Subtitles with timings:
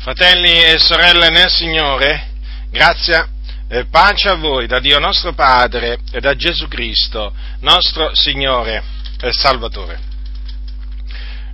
[0.00, 2.30] Fratelli e sorelle nel Signore,
[2.70, 3.28] grazia
[3.68, 8.82] e pace a voi da Dio nostro Padre e da Gesù Cristo, nostro Signore
[9.20, 10.00] e Salvatore.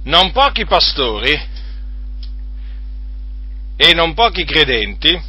[0.04, 1.36] Non pochi pastori
[3.76, 5.20] e non pochi credenti,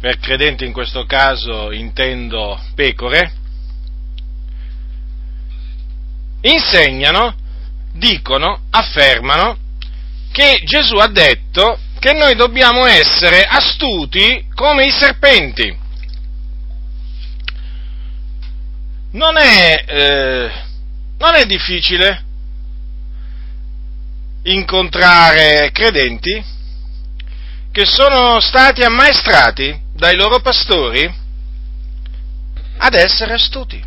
[0.00, 3.32] per credenti in questo caso intendo pecore,
[6.40, 7.36] insegnano,
[7.92, 9.61] dicono, affermano
[10.32, 15.78] che Gesù ha detto che noi dobbiamo essere astuti come i serpenti.
[19.12, 20.50] Non è, eh,
[21.18, 22.24] non è difficile
[24.44, 26.42] incontrare credenti
[27.70, 31.20] che sono stati ammaestrati dai loro pastori
[32.78, 33.80] ad essere astuti.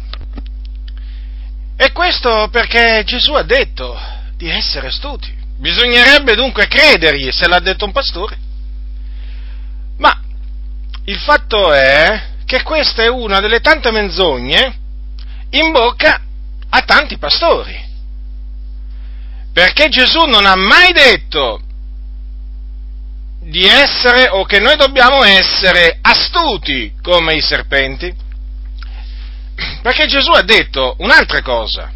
[1.78, 4.00] E questo perché Gesù ha detto
[4.38, 5.35] di essere astuti.
[5.58, 8.38] Bisognerebbe dunque credergli se l'ha detto un pastore.
[9.98, 10.20] Ma
[11.06, 14.78] il fatto è che questa è una delle tante menzogne
[15.52, 16.22] in bocca
[16.70, 17.84] a tanti pastori.
[19.54, 21.62] Perché Gesù non ha mai detto
[23.40, 28.14] di essere o che noi dobbiamo essere astuti come i serpenti.
[29.82, 31.90] Perché Gesù ha detto un'altra cosa.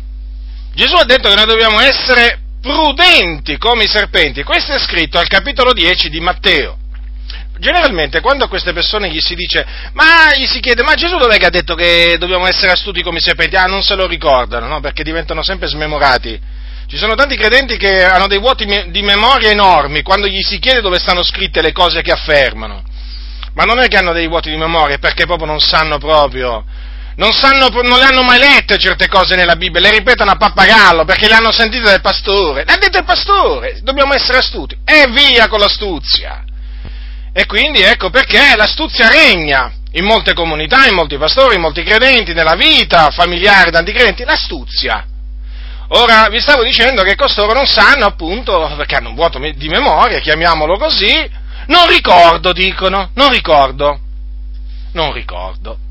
[0.73, 4.43] Gesù ha detto che noi dobbiamo essere prudenti come i serpenti.
[4.43, 6.77] Questo è scritto al capitolo 10 di Matteo.
[7.57, 11.37] Generalmente quando a queste persone gli si dice, ma gli si chiede, ma Gesù dov'è
[11.37, 13.57] che ha detto che dobbiamo essere astuti come i serpenti?
[13.57, 14.79] Ah, non se lo ricordano, no?
[14.79, 16.39] Perché diventano sempre smemorati.
[16.87, 20.81] Ci sono tanti credenti che hanno dei vuoti di memoria enormi quando gli si chiede
[20.81, 22.81] dove stanno scritte le cose che affermano.
[23.53, 26.63] Ma non è che hanno dei vuoti di memoria, perché proprio non sanno proprio
[27.19, 31.03] non, sanno, non le hanno mai lette certe cose nella Bibbia, le ripetono a pappagallo
[31.03, 32.63] perché le hanno sentite dal pastore.
[32.65, 34.77] L'ha detto il pastore, dobbiamo essere astuti.
[34.85, 36.45] E via con l'astuzia.
[37.33, 42.33] E quindi ecco perché l'astuzia regna in molte comunità, in molti pastori, in molti credenti,
[42.33, 45.05] nella vita familiare tanti credenti, l'astuzia.
[45.89, 50.19] Ora vi stavo dicendo che costoro non sanno appunto, perché hanno un vuoto di memoria,
[50.19, 51.29] chiamiamolo così,
[51.67, 53.99] non ricordo, dicono, non ricordo,
[54.93, 55.87] non ricordo.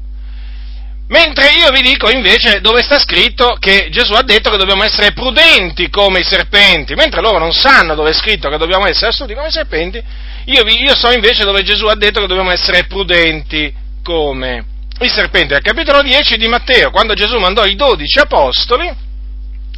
[1.09, 5.13] Mentre io vi dico invece dove sta scritto che Gesù ha detto che dobbiamo essere
[5.13, 9.33] prudenti come i serpenti, mentre loro non sanno dove è scritto che dobbiamo essere astuti
[9.33, 10.03] come i serpenti,
[10.45, 14.65] io, vi, io so invece dove Gesù ha detto che dobbiamo essere prudenti come
[15.01, 15.55] i serpenti.
[15.55, 18.87] Al capitolo 10 di Matteo, quando Gesù mandò i dodici apostoli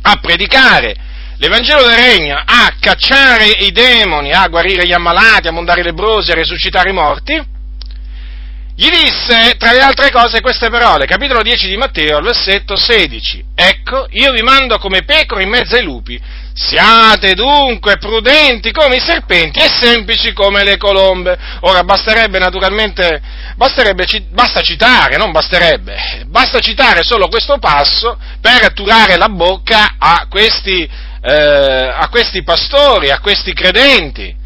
[0.03, 0.97] a predicare
[1.37, 6.33] l'Evangelo del Regno, a cacciare i demoni, a guarire gli ammalati, a mondare i lebrosi,
[6.33, 7.50] a risuscitare i morti,
[8.81, 13.45] gli disse, tra le altre cose, queste parole, capitolo 10 di Matteo, versetto 16.
[13.55, 16.19] Ecco, io vi mando come pecore in mezzo ai lupi.
[16.55, 21.39] Siate dunque prudenti come i serpenti e semplici come le colombe.
[21.61, 23.21] Ora basterebbe naturalmente,
[23.55, 30.27] basterebbe, basta citare, non basterebbe, basta citare solo questo passo per atturare la bocca a
[30.27, 30.89] questi,
[31.21, 34.40] eh, a questi pastori, a questi credenti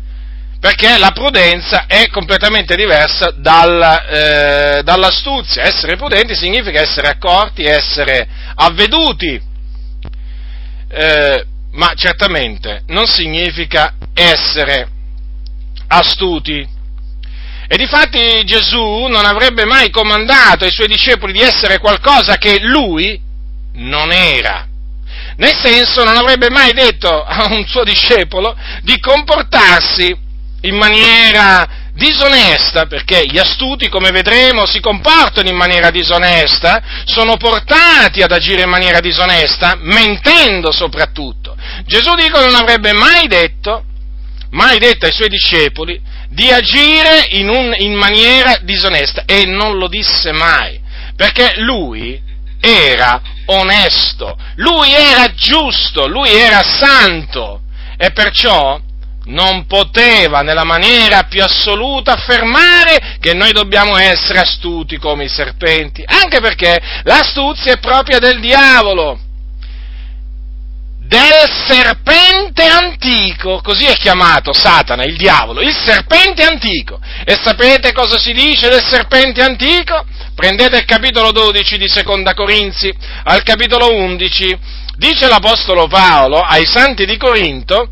[0.65, 5.63] perché la prudenza è completamente diversa dalla, eh, dall'astuzia.
[5.63, 9.39] Essere prudenti significa essere accorti, essere avveduti,
[10.89, 14.89] eh, ma certamente non significa essere
[15.89, 16.67] astuti.
[17.69, 23.21] E difatti Gesù non avrebbe mai comandato ai suoi discepoli di essere qualcosa che lui
[23.75, 24.67] non era.
[25.37, 30.23] Nel senso non avrebbe mai detto a un suo discepolo di comportarsi
[30.65, 38.21] in maniera disonesta, perché gli astuti, come vedremo, si comportano in maniera disonesta, sono portati
[38.23, 41.57] ad agire in maniera disonesta, mentendo soprattutto.
[41.87, 43.85] Gesù dico non avrebbe mai detto,
[44.51, 49.87] mai detto ai suoi discepoli di agire in, un, in maniera disonesta e non lo
[49.87, 50.81] disse mai,
[51.15, 52.21] perché lui
[52.61, 57.61] era onesto, lui era giusto, lui era santo
[57.97, 58.81] e perciò
[59.27, 66.03] non poteva nella maniera più assoluta affermare che noi dobbiamo essere astuti come i serpenti,
[66.05, 69.19] anche perché l'astuzia è propria del diavolo,
[71.07, 76.99] del serpente antico, così è chiamato Satana, il diavolo, il serpente antico.
[77.25, 80.05] E sapete cosa si dice del serpente antico?
[80.35, 82.93] Prendete il capitolo 12 di Seconda Corinzi,
[83.25, 84.59] al capitolo 11,
[84.97, 87.89] dice l'Apostolo Paolo ai santi di Corinto,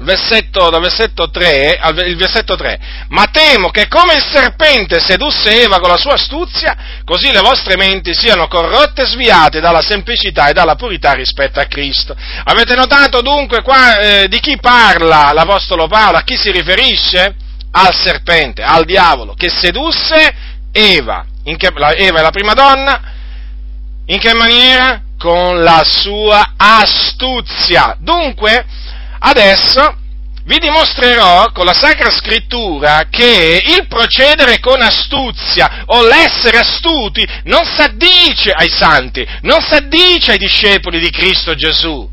[0.00, 2.78] versetto, dal versetto 3, il versetto 3,
[3.08, 7.76] ma temo che come il serpente sedusse Eva con la sua astuzia, così le vostre
[7.76, 12.16] menti siano corrotte e sviate dalla semplicità e dalla purità rispetto a Cristo.
[12.44, 17.34] Avete notato dunque qua eh, di chi parla l'Apostolo Paolo, a chi si riferisce?
[17.70, 20.34] Al serpente, al diavolo, che sedusse
[20.72, 21.24] Eva.
[21.44, 23.00] Che, la, Eva è la prima donna,
[24.06, 25.02] in che maniera?
[25.18, 27.96] Con la sua astuzia.
[27.98, 28.64] Dunque,
[29.20, 29.96] Adesso
[30.44, 37.64] vi dimostrerò con la Sacra Scrittura che il procedere con astuzia o l'essere astuti non
[37.64, 42.08] s'addice ai santi, non s'addice ai discepoli di Cristo Gesù,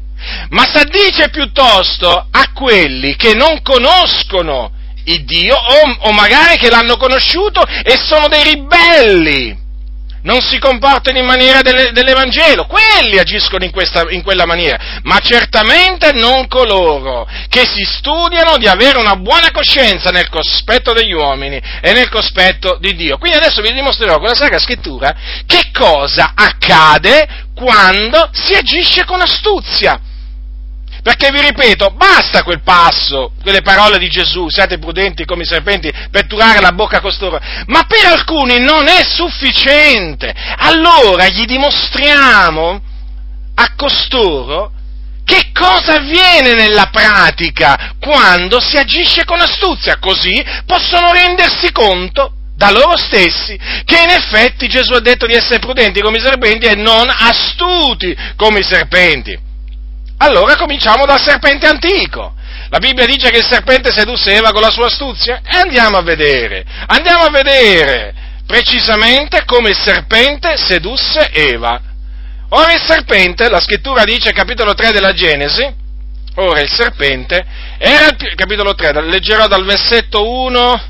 [0.49, 4.71] ma s'addice piuttosto a quelli che non conoscono
[5.05, 9.63] il Dio o, o magari che l'hanno conosciuto e sono dei ribelli
[10.25, 15.19] non si comportano in maniera delle, dell'Evangelo, quelli agiscono in, questa, in, quella maniera, ma
[15.19, 21.61] certamente non coloro che si studiano di avere una buona coscienza nel cospetto degli uomini
[21.81, 23.17] e nel cospetto di Dio.
[23.17, 29.21] Quindi adesso vi dimostrerò con la Sacra Scrittura che cosa accade quando si agisce con
[29.21, 30.04] astuzia.
[31.05, 35.93] Perché vi ripeto, basta quel passo, quelle parole di Gesù, siate prudenti come i serpenti
[36.09, 40.33] per turare la bocca a costoro, ma per alcuni non è sufficiente.
[40.57, 42.81] Allora gli dimostriamo
[43.53, 44.71] a costoro
[45.23, 52.71] che cosa avviene nella pratica quando si agisce con astuzia, così possono rendersi conto da
[52.71, 56.73] loro stessi che in effetti Gesù ha detto di essere prudenti come i serpenti e
[56.73, 59.44] non astuti come i serpenti.
[60.25, 62.33] Allora cominciamo dal serpente antico.
[62.69, 66.01] La Bibbia dice che il serpente sedusse Eva con la sua astuzia e andiamo a
[66.01, 68.11] vedere, andiamo a vedere
[68.47, 71.79] precisamente come il serpente sedusse Eva.
[72.49, 75.71] Ora il serpente, la scrittura dice, capitolo 3 della Genesi,
[76.37, 77.45] ora il serpente
[77.77, 80.81] era il capitolo 3, leggerò dal versetto 1,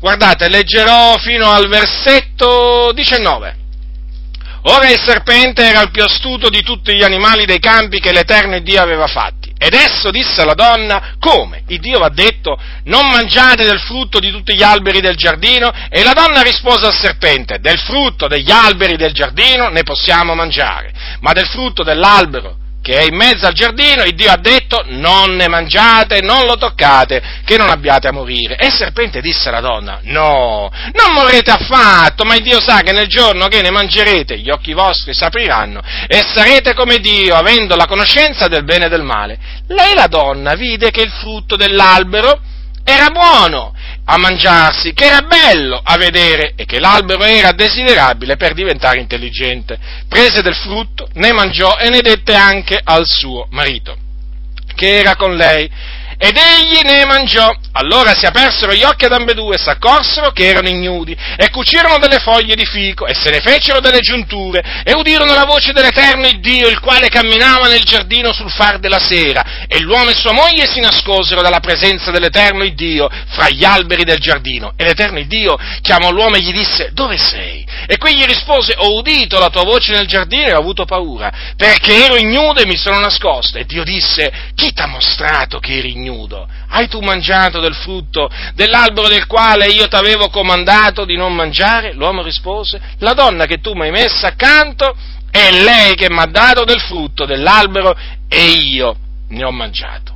[0.00, 3.65] guardate, leggerò fino al versetto 19.
[4.68, 8.58] Ora il serpente era il più astuto di tutti gli animali dei campi che l'Eterno
[8.58, 9.52] Dio aveva fatti.
[9.56, 11.62] Ed esso disse alla donna, come?
[11.68, 15.72] Il Dio va detto, non mangiate del frutto di tutti gli alberi del giardino?
[15.88, 20.92] E la donna rispose al serpente, del frutto degli alberi del giardino ne possiamo mangiare,
[21.20, 25.34] ma del frutto dell'albero che è in mezzo al giardino, il Dio ha detto non
[25.34, 28.54] ne mangiate, non lo toccate, che non abbiate a morire.
[28.54, 33.08] E il serpente disse alla donna, no, non morrete affatto, ma Dio sa che nel
[33.08, 38.46] giorno che ne mangerete gli occhi vostri s'apriranno e sarete come Dio, avendo la conoscenza
[38.46, 39.36] del bene e del male.
[39.66, 42.38] Lei la donna vide che il frutto dell'albero
[42.84, 43.74] era buono
[44.08, 49.78] a mangiarsi, che era bello a vedere e che l'albero era desiderabile per diventare intelligente.
[50.08, 53.96] Prese del frutto, ne mangiò e ne dette anche al suo marito,
[54.74, 55.70] che era con lei
[56.18, 57.52] ed egli ne mangiò.
[57.78, 62.54] Allora si apersero gli occhi ad ambedue, s'accorsero che erano ignudi, e cucirono delle foglie
[62.54, 66.80] di fico, e se ne fecero delle giunture, e udirono la voce dell'Eterno Dio, il
[66.80, 71.42] quale camminava nel giardino sul far della sera, e l'uomo e sua moglie si nascosero
[71.42, 74.72] dalla presenza dell'Eterno Dio fra gli alberi del giardino.
[74.76, 77.66] E l'Eterno Dio chiamò l'uomo e gli disse, dove sei?
[77.86, 82.04] E quegli rispose, ho udito la tua voce nel giardino e ho avuto paura, perché
[82.04, 83.58] ero ignudo e mi sono nascosto.
[83.58, 86.48] E Dio disse, chi ti ha mostrato che eri ignudo?
[86.68, 91.92] Hai tu mangiato del frutto dell'albero del quale io ti avevo comandato di non mangiare?
[91.92, 94.96] L'uomo rispose, la donna che tu mi hai messa accanto
[95.30, 97.94] è lei che mi ha dato del frutto dell'albero
[98.28, 98.96] e io
[99.28, 100.14] ne ho mangiato.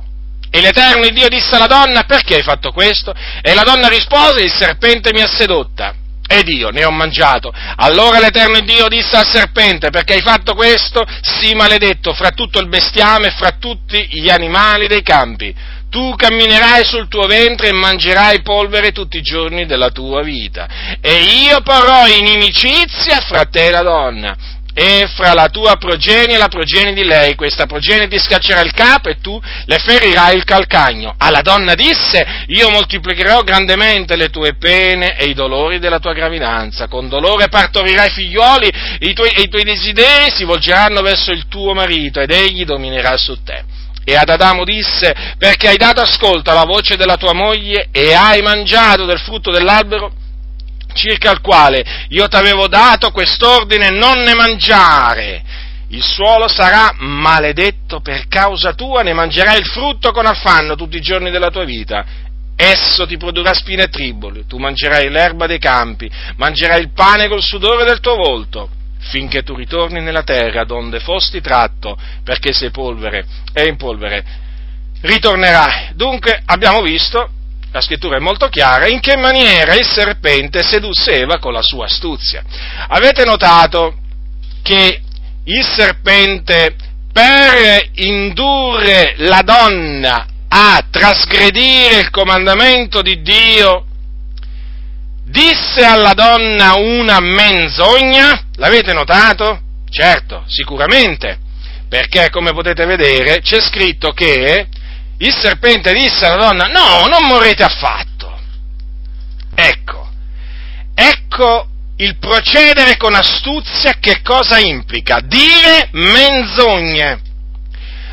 [0.49, 3.13] E l'Eterno Dio disse alla donna, perché hai fatto questo?
[3.41, 5.95] E la donna rispose, il serpente mi ha sedotta
[6.27, 7.53] ed io ne ho mangiato.
[7.77, 11.05] Allora l'Eterno Dio disse al serpente, perché hai fatto questo?
[11.21, 15.53] Sii maledetto fra tutto il bestiame e fra tutti gli animali dei campi
[15.91, 20.97] tu camminerai sul tuo ventre e mangerai polvere tutti i giorni della tua vita.
[21.01, 24.37] E io porrò inimicizia fra te e la donna,
[24.73, 28.71] e fra la tua progenie e la progenie di lei, questa progenie ti scaccerà il
[28.71, 31.13] capo e tu le ferirai il calcagno.
[31.17, 36.87] Alla donna disse, io moltiplicherò grandemente le tue pene e i dolori della tua gravidanza,
[36.87, 41.73] con dolore partorirai figlioli i tuoi, e i tuoi desideri si volgeranno verso il tuo
[41.73, 43.70] marito ed egli dominerà su te.
[44.11, 48.41] E ad Adamo disse, perché hai dato ascolto alla voce della tua moglie e hai
[48.41, 50.11] mangiato del frutto dell'albero
[50.93, 55.43] circa il quale io ti avevo dato quest'ordine non ne mangiare.
[55.91, 61.01] Il suolo sarà maledetto per causa tua, ne mangerai il frutto con affanno tutti i
[61.01, 62.03] giorni della tua vita.
[62.57, 67.41] Esso ti produrrà spine e triboli, tu mangerai l'erba dei campi, mangerai il pane col
[67.41, 73.25] sudore del tuo volto finché tu ritorni nella terra donde fosti tratto, perché sei polvere
[73.53, 74.23] e in polvere
[75.01, 75.91] ritornerai.
[75.95, 77.29] Dunque abbiamo visto,
[77.71, 81.85] la scrittura è molto chiara, in che maniera il serpente sedusse Eva con la sua
[81.85, 82.43] astuzia.
[82.87, 83.97] Avete notato
[84.61, 85.01] che
[85.43, 86.75] il serpente
[87.11, 93.85] per indurre la donna a trasgredire il comandamento di Dio,
[95.31, 98.47] disse alla donna una menzogna?
[98.55, 99.59] L'avete notato?
[99.89, 101.39] Certo, sicuramente,
[101.89, 104.67] perché come potete vedere c'è scritto che
[105.17, 108.39] il serpente disse alla donna no, non morrete affatto.
[109.55, 110.09] Ecco,
[110.93, 115.19] ecco il procedere con astuzia che cosa implica?
[115.23, 117.19] Dire menzogne.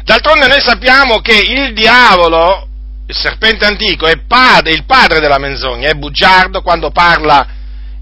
[0.05, 2.69] D'altronde noi sappiamo che il diavolo,
[3.09, 7.47] il serpente antico, è padre, il padre della menzogna, è bugiardo quando parla,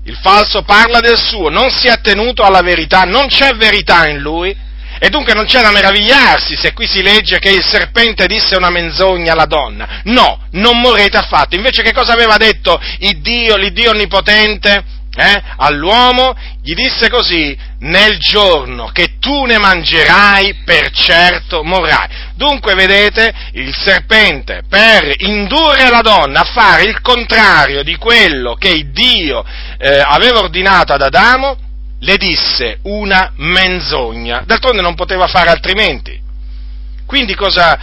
[0.04, 4.18] il falso parla del suo, non si è tenuto alla verità, non c'è verità in
[4.18, 4.64] lui,
[4.98, 8.70] e dunque non c'è da meravigliarsi se qui si legge che il serpente disse una
[8.70, 10.00] menzogna alla donna.
[10.04, 11.54] No, non morrete affatto.
[11.54, 14.95] Invece che cosa aveva detto l'Iddio onnipotente?
[15.16, 22.08] Eh, all'uomo, gli disse così, nel giorno che tu ne mangerai, per certo morrai.
[22.34, 28.90] Dunque, vedete, il serpente, per indurre la donna a fare il contrario di quello che
[28.90, 29.44] Dio
[29.78, 31.56] eh, aveva ordinato ad Adamo,
[32.00, 34.42] le disse una menzogna.
[34.44, 36.20] D'altronde non poteva fare altrimenti.
[37.06, 37.78] Quindi cosa,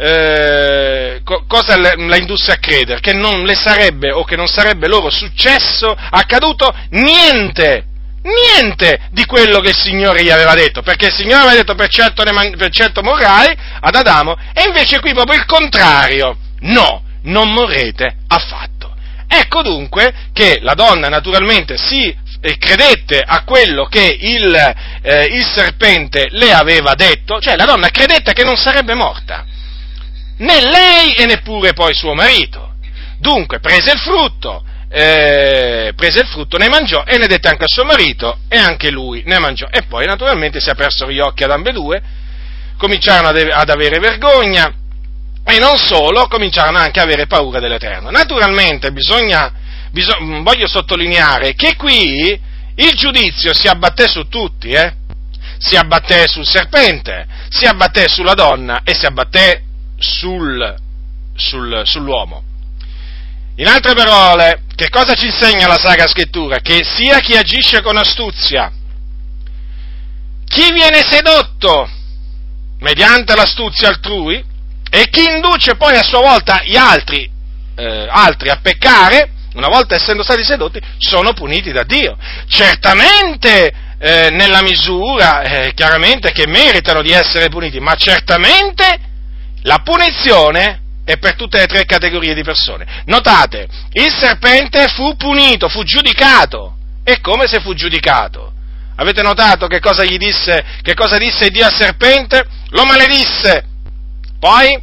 [0.00, 3.00] eh, co- cosa la indusse a credere?
[3.00, 7.84] Che non le sarebbe o che non sarebbe loro successo, accaduto niente,
[8.22, 11.88] niente di quello che il Signore gli aveva detto, perché il Signore aveva detto per
[11.88, 17.52] certo, man- per certo morrai ad Adamo, e invece qui proprio il contrario, no, non
[17.52, 18.94] morrete affatto.
[19.26, 24.54] Ecco dunque che la donna naturalmente si eh, credette a quello che il,
[25.02, 29.44] eh, il serpente le aveva detto, cioè la donna credette che non sarebbe morta
[30.38, 32.74] né lei e neppure poi suo marito.
[33.18, 37.68] Dunque prese il frutto, eh, prese il frutto, ne mangiò e ne dette anche a
[37.68, 39.66] suo marito e anche lui ne mangiò.
[39.70, 42.02] E poi naturalmente si apersero gli occhi ad ambedue,
[42.76, 44.72] cominciarono ad, avere vergogna
[45.44, 48.10] e non solo, cominciarono anche ad avere paura dell'Eterno.
[48.10, 49.52] Naturalmente bisogna,
[49.90, 52.40] bisogna, voglio sottolineare che qui
[52.76, 54.92] il giudizio si abbatté su tutti, eh?
[55.58, 59.64] si abbatté sul serpente, si abbatté sulla donna e si abbatté
[59.98, 60.74] sul,
[61.34, 62.42] sul, sull'uomo.
[63.56, 66.58] In altre parole, che cosa ci insegna la Sacra Scrittura?
[66.60, 68.70] Che sia chi agisce con astuzia,
[70.44, 71.90] chi viene sedotto
[72.78, 74.42] mediante l'astuzia altrui
[74.90, 77.28] e chi induce poi a sua volta gli altri,
[77.74, 82.16] eh, altri a peccare, una volta essendo stati sedotti, sono puniti da Dio.
[82.46, 89.07] Certamente eh, nella misura, eh, chiaramente, che meritano di essere puniti, ma certamente
[89.62, 93.02] la punizione è per tutte le tre categorie di persone.
[93.06, 96.76] Notate, il serpente fu punito, fu giudicato.
[97.02, 98.52] E come se fu giudicato?
[98.96, 102.44] Avete notato che cosa gli disse, che cosa disse Dio al serpente?
[102.70, 103.64] Lo maledisse.
[104.38, 104.82] Poi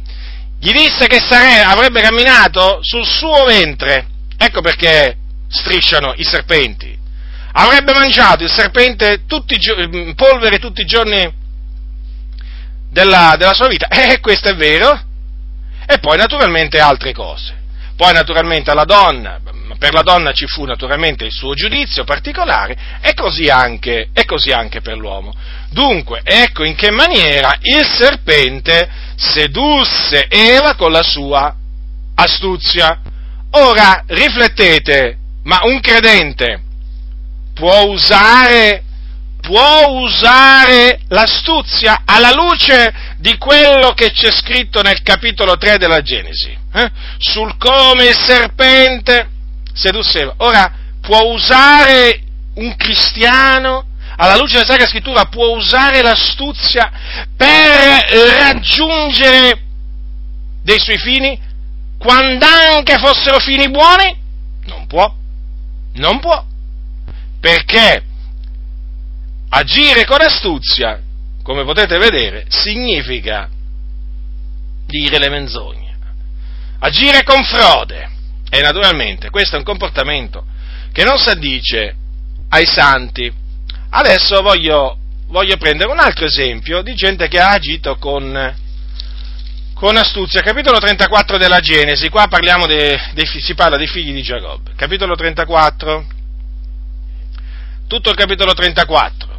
[0.58, 4.06] gli disse che sare, avrebbe camminato sul suo ventre.
[4.36, 5.16] Ecco perché
[5.48, 6.98] strisciano i serpenti.
[7.52, 9.58] Avrebbe mangiato il serpente tutti,
[10.14, 11.32] polvere tutti i giorni
[12.96, 13.88] della, della sua vita.
[13.88, 14.98] E eh, questo è vero.
[15.86, 17.64] E poi naturalmente altre cose.
[17.94, 19.38] Poi naturalmente alla donna,
[19.78, 24.50] per la donna ci fu naturalmente il suo giudizio particolare e così anche, e così
[24.50, 25.32] anche per l'uomo.
[25.70, 31.54] Dunque, ecco in che maniera il serpente sedusse Eva con la sua
[32.14, 33.00] astuzia.
[33.52, 36.60] Ora riflettete, ma un credente
[37.54, 38.82] può usare
[39.46, 46.50] può usare l'astuzia alla luce di quello che c'è scritto nel capitolo 3 della Genesi,
[46.74, 46.90] eh?
[47.18, 49.28] sul come il serpente
[49.72, 50.34] sedusse.
[50.38, 52.22] Ora, può usare
[52.54, 53.86] un cristiano,
[54.16, 56.90] alla luce della Sacra Scrittura, può usare l'astuzia
[57.36, 58.04] per
[58.40, 59.60] raggiungere
[60.64, 61.38] dei suoi fini,
[61.98, 64.16] quando anche fossero fini buoni?
[64.64, 65.14] Non può,
[65.94, 66.44] non può,
[67.38, 68.05] perché
[69.48, 71.00] agire con astuzia,
[71.42, 73.48] come potete vedere, significa
[74.86, 75.96] dire le menzogne.
[76.80, 78.14] Agire con frode.
[78.48, 80.44] E naturalmente questo è un comportamento
[80.92, 81.94] che non si addice
[82.48, 83.32] ai santi.
[83.90, 88.54] Adesso voglio, voglio prendere un altro esempio di gente che ha agito con,
[89.74, 90.42] con astuzia.
[90.42, 94.72] Capitolo 34 della Genesi, qua de, de, si parla dei figli di Giacobbe.
[94.76, 96.06] Capitolo 34,
[97.86, 99.35] tutto il capitolo 34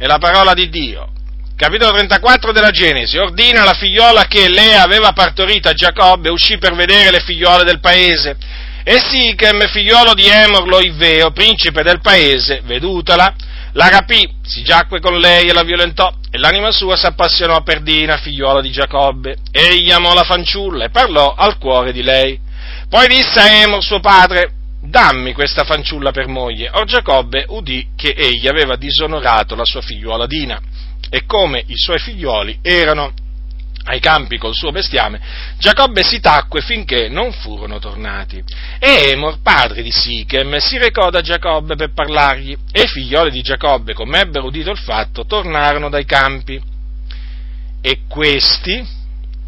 [0.00, 1.08] è la parola di Dio.
[1.54, 6.74] capitolo 34 della Genesi, ordina alla figliola che Lea aveva partorito a Giacobbe, uscì per
[6.74, 8.34] vedere le figliole del paese.
[8.82, 13.34] E Sichem, figliolo di Emor lo Iveo, principe del paese, vedutala,
[13.72, 17.82] la rapì, si giacque con lei e la violentò, e l'anima sua si appassionò per
[17.82, 19.36] Dina, figliuola di Giacobbe.
[19.52, 22.40] Egli amò la fanciulla e parlò al cuore di lei.
[22.88, 24.59] Poi disse a Emor, suo padre,
[24.90, 26.68] dammi questa fanciulla per moglie.
[26.72, 30.60] Or Giacobbe udì che egli aveva disonorato la sua figliuola Dina
[31.08, 33.12] e come i suoi figlioli erano
[33.84, 35.20] ai campi col suo bestiame,
[35.58, 38.42] Giacobbe si tacque finché non furono tornati.
[38.78, 43.42] E Emor, padre di Sichem, si recò da Giacobbe per parlargli, e i figlioli di
[43.42, 46.60] Giacobbe, come ebbero udito il fatto, tornarono dai campi.
[47.82, 48.86] E questi,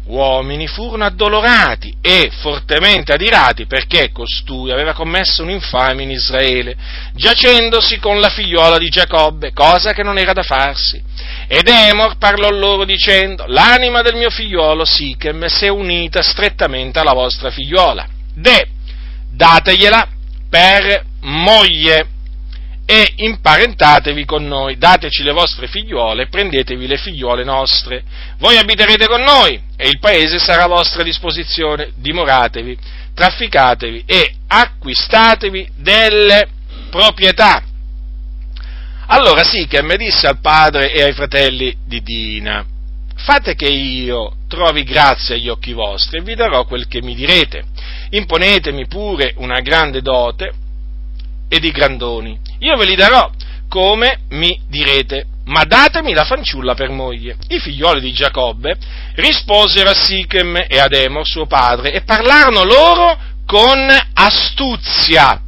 [0.05, 6.75] uomini furono addolorati e fortemente adirati perché costui aveva commesso un'infamia in Israele,
[7.13, 11.01] giacendosi con la figliuola di Giacobbe, cosa che non era da farsi.
[11.47, 17.13] Ed Emor parlò loro dicendo, l'anima del mio figliuolo Sichem si è unita strettamente alla
[17.13, 18.67] vostra figliuola, de,
[19.31, 20.07] dategliela
[20.49, 22.07] per moglie
[22.85, 28.03] e imparentatevi con noi, dateci le vostre figliuole, prendetevi le figliuole nostre,
[28.37, 32.77] voi abiterete con noi e il paese sarà a vostra disposizione, dimoratevi,
[33.13, 36.47] trafficatevi e acquistatevi delle
[36.89, 37.63] proprietà.
[39.07, 42.65] Allora Sichem disse al padre e ai fratelli di Dina,
[43.15, 47.63] fate che io trovi grazia agli occhi vostri e vi darò quel che mi direte,
[48.09, 50.53] imponetemi pure una grande dote
[51.53, 52.35] e di grandoni.
[52.59, 53.29] Io ve li darò
[53.69, 57.35] come mi direte, ma datemi la fanciulla per moglie.
[57.49, 58.75] I figlioli di Giacobbe
[59.15, 65.39] risposero a Sichem e ad Emor, suo padre, e parlarono loro con astuzia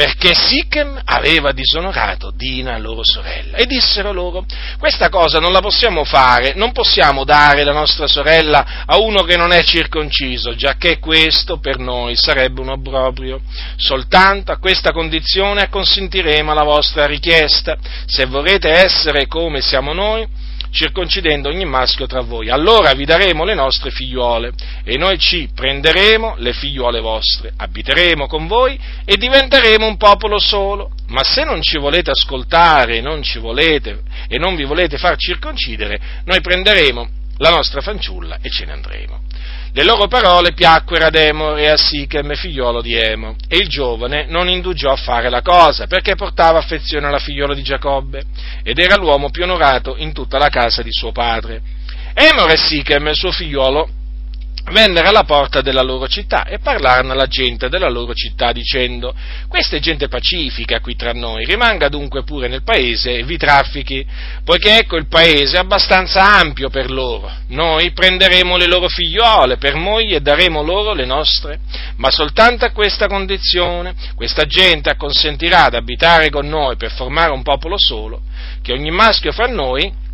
[0.00, 3.58] perché Sichem aveva disonorato Dina, loro sorella.
[3.58, 4.46] E dissero loro,
[4.78, 9.36] questa cosa non la possiamo fare, non possiamo dare la nostra sorella a uno che
[9.36, 13.42] non è circonciso, giacché questo per noi sarebbe un obbrobrio.
[13.76, 17.76] Soltanto a questa condizione acconsentiremo alla vostra richiesta.
[18.06, 20.26] Se vorrete essere come siamo noi,
[20.70, 22.48] circoncidendo ogni maschio tra voi.
[22.48, 24.52] Allora vi daremo le nostre figliuole
[24.84, 30.92] e noi ci prenderemo le figliuole vostre, abiteremo con voi e diventeremo un popolo solo.
[31.08, 36.40] Ma se non ci volete ascoltare non, volete, e non vi volete far circoncidere, noi
[36.40, 39.22] prenderemo la nostra fanciulla e ce ne andremo.
[39.72, 44.26] Le loro parole piacquero ad Emor e a Sichem, figliolo di Emor, e il giovane
[44.28, 48.24] non indugiò a fare la cosa, perché portava affezione alla figliola di Giacobbe,
[48.64, 51.62] ed era l'uomo più onorato in tutta la casa di suo padre.
[52.14, 53.88] Emor e Sichem, suo figliolo,
[54.70, 59.14] vennero alla porta della loro città e parlarono alla gente della loro città dicendo
[59.48, 64.06] questa è gente pacifica qui tra noi, rimanga dunque pure nel paese e vi traffichi,
[64.44, 69.74] poiché ecco il paese è abbastanza ampio per loro, noi prenderemo le loro figliole per
[69.74, 71.60] moglie e daremo loro le nostre,
[71.96, 77.42] ma soltanto a questa condizione, questa gente acconsentirà ad abitare con noi per formare un
[77.42, 78.22] popolo solo,
[78.62, 80.08] che ogni maschio fra noi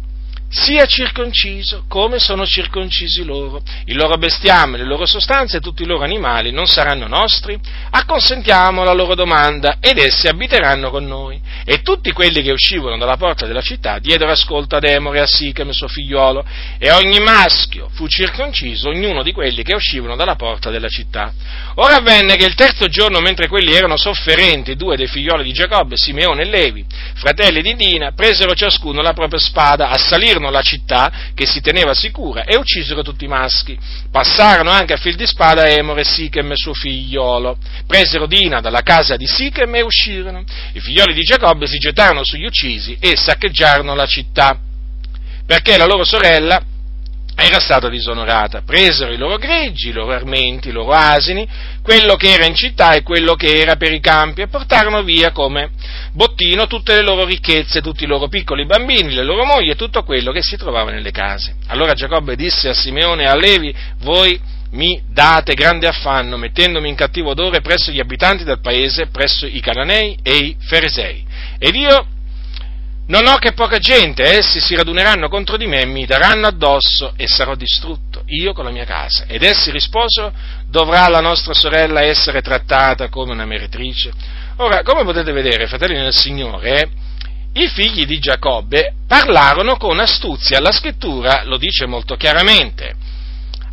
[0.48, 3.60] sia circonciso come sono circoncisi loro.
[3.86, 7.58] Il loro bestiame, le loro sostanze e tutti i loro animali non saranno nostri?
[7.90, 11.40] Acconsentiamo alla loro domanda ed essi abiteranno con noi.
[11.64, 15.70] E tutti quelli che uscivano dalla porta della città diedero ascolto ad Emore a Sichem,
[15.70, 16.44] suo figliuolo,
[16.78, 21.32] e ogni maschio fu circonciso, ognuno di quelli che uscivano dalla porta della città.
[21.76, 25.96] Ora avvenne che il terzo giorno, mentre quelli erano sofferenti, due dei figlioli di Giacobbe,
[25.96, 31.46] Simeone e Levi, fratelli di Dina, presero ciascuno la propria spada, assalirono la città che
[31.46, 33.78] si teneva sicura e uccisero tutti i maschi.
[34.10, 37.58] Passarono anche a fil di spada Emore e Sichem, suo figliolo.
[37.86, 40.44] Presero Dina dalla casa di Sichem e uscirono.
[40.72, 44.58] I figlioli di Giacobbe si gettarono sugli uccisi e saccheggiarono la città,
[45.46, 46.62] perché la loro sorella
[47.38, 48.62] era stata disonorata.
[48.62, 51.46] Presero i loro greggi, i loro armenti, i loro asini,
[51.82, 55.32] quello che era in città e quello che era per i campi, e portarono via
[55.32, 55.70] come
[56.12, 60.02] bottino tutte le loro ricchezze, tutti i loro piccoli bambini, le loro mogli e tutto
[60.02, 61.56] quello che si trovava nelle case.
[61.66, 64.40] Allora Giacobbe disse a Simeone e a Levi, voi
[64.72, 69.60] mi date grande affanno, mettendomi in cattivo odore presso gli abitanti del paese, presso i
[69.60, 71.24] cananei e i feresei.
[71.58, 72.06] Ed io
[73.08, 77.28] non ho che poca gente, essi si raduneranno contro di me mi daranno addosso e
[77.28, 79.26] sarò distrutto, io con la mia casa.
[79.28, 80.32] Ed essi risposero,
[80.68, 84.12] dovrà la nostra sorella essere trattata come una meretrice?
[84.56, 86.88] Ora, come potete vedere, fratelli del Signore, eh,
[87.62, 92.94] i figli di Giacobbe parlarono con astuzia, la scrittura lo dice molto chiaramente.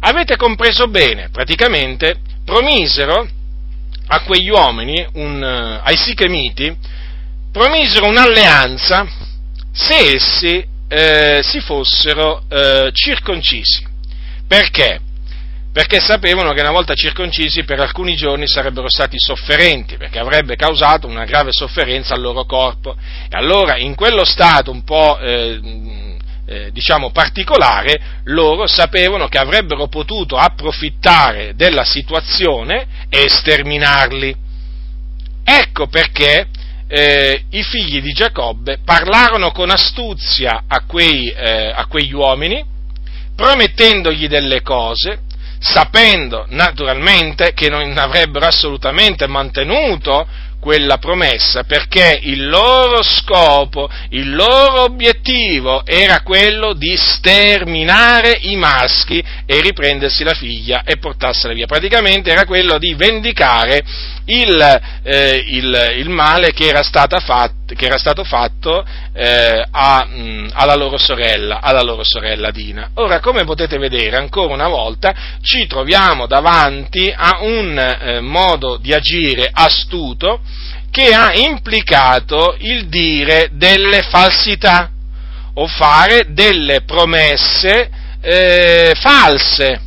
[0.02, 3.28] Avete compreso bene, praticamente promisero
[4.08, 5.42] a quegli uomini, un,
[5.82, 6.78] ai Sichemiti,
[7.54, 9.08] promisero un'alleanza
[9.72, 13.86] se essi eh, si fossero eh, circoncisi.
[14.48, 15.00] Perché?
[15.72, 21.08] Perché sapevano che una volta circoncisi per alcuni giorni sarebbero stati sofferenti, perché avrebbe causato
[21.08, 22.96] una grave sofferenza al loro corpo.
[22.96, 25.60] E allora in quello stato un po' eh,
[26.46, 34.36] eh, diciamo particolare, loro sapevano che avrebbero potuto approfittare della situazione e sterminarli.
[35.44, 36.48] Ecco perché
[36.88, 42.64] eh, i figli di Giacobbe parlarono con astuzia a, quei, eh, a quegli uomini,
[43.36, 45.22] promettendogli delle cose,
[45.60, 50.28] sapendo naturalmente che non avrebbero assolutamente mantenuto
[50.64, 59.22] quella promessa perché il loro scopo, il loro obiettivo era quello di sterminare i maschi
[59.46, 61.66] e riprendersi la figlia e portarsela via.
[61.66, 63.84] Praticamente era quello di vendicare
[64.26, 70.52] il, eh, il, il male che era, fatto, che era stato fatto eh, a, mh,
[70.54, 72.92] alla, loro sorella, alla loro sorella Dina.
[72.96, 78.94] Ora, come potete vedere, ancora una volta ci troviamo davanti a un eh, modo di
[78.94, 80.42] agire astuto
[80.92, 84.92] che ha implicato il dire delle falsità
[85.56, 87.90] o fare delle promesse
[88.22, 89.82] eh, false,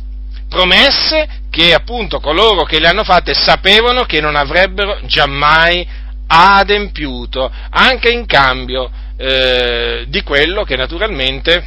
[0.49, 5.87] promesse che appunto coloro che le hanno fatte sapevano che non avrebbero giammai
[6.27, 11.65] adempiuto, anche in cambio eh, di quello che naturalmente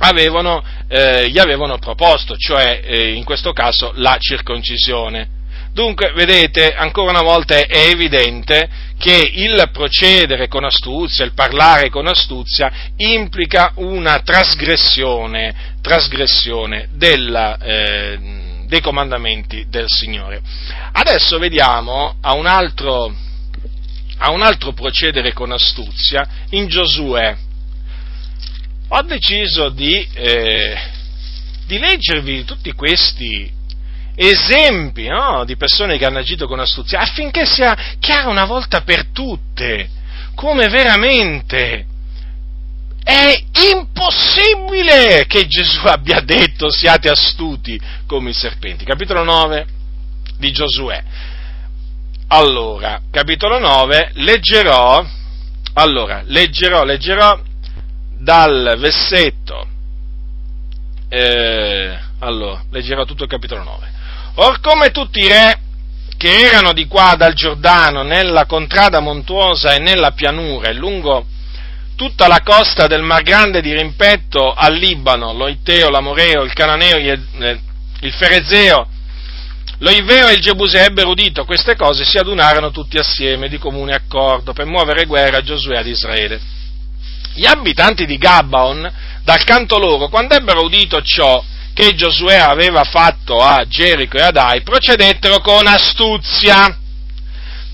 [0.00, 5.30] avevano, eh, gli avevano proposto, cioè eh, in questo caso la circoncisione.
[5.72, 12.06] Dunque, vedete, ancora una volta è evidente che il procedere con astuzia, il parlare con
[12.06, 20.40] astuzia, implica una trasgressione, trasgressione della, eh, dei comandamenti del Signore.
[20.92, 23.14] Adesso vediamo a un altro,
[24.18, 27.36] a un altro procedere con astuzia in Giosuè.
[28.88, 30.76] Ho deciso di, eh,
[31.66, 33.52] di leggervi tutti questi
[34.14, 39.06] esempi no, di persone che hanno agito con astuzia, affinché sia chiaro una volta per
[39.08, 39.88] tutte
[40.34, 41.86] come veramente
[43.06, 43.40] è
[43.70, 48.84] impossibile che Gesù abbia detto siate astuti come i serpenti.
[48.84, 49.66] Capitolo 9
[50.38, 51.04] di Giosuè.
[52.26, 55.06] Allora, capitolo 9, leggerò,
[55.74, 57.40] allora, leggerò, leggerò
[58.18, 59.68] dal versetto,
[61.08, 63.92] eh, allora, leggerò tutto il capitolo 9.
[64.34, 65.60] Or come tutti i re
[66.16, 71.26] che erano di qua dal Giordano, nella contrada montuosa e nella pianura, e lungo
[71.96, 76.96] tutta la costa del Mar Grande di rimpetto al Libano, lo Itteo, l'Amoreo, il Cananeo,
[76.98, 77.60] eh,
[78.00, 78.86] il Ferezeo,
[79.78, 83.94] lo Iveo e il Gebuse ebbero udito queste cose si adunarono tutti assieme di comune
[83.94, 86.40] accordo per muovere guerra a Giosuè ad Israele.
[87.34, 88.90] Gli abitanti di Gabaon,
[89.22, 94.36] dal canto loro, quando ebbero udito ciò, che Giosuè aveva fatto a Gerico e ad
[94.36, 96.78] Ai, procedettero con astuzia.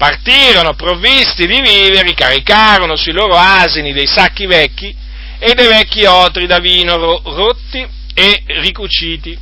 [0.03, 4.93] Partirono provvisti di viveri, caricarono sui loro asini dei sacchi vecchi
[5.39, 9.39] e dei vecchi otri da vino rotti e ricuciti.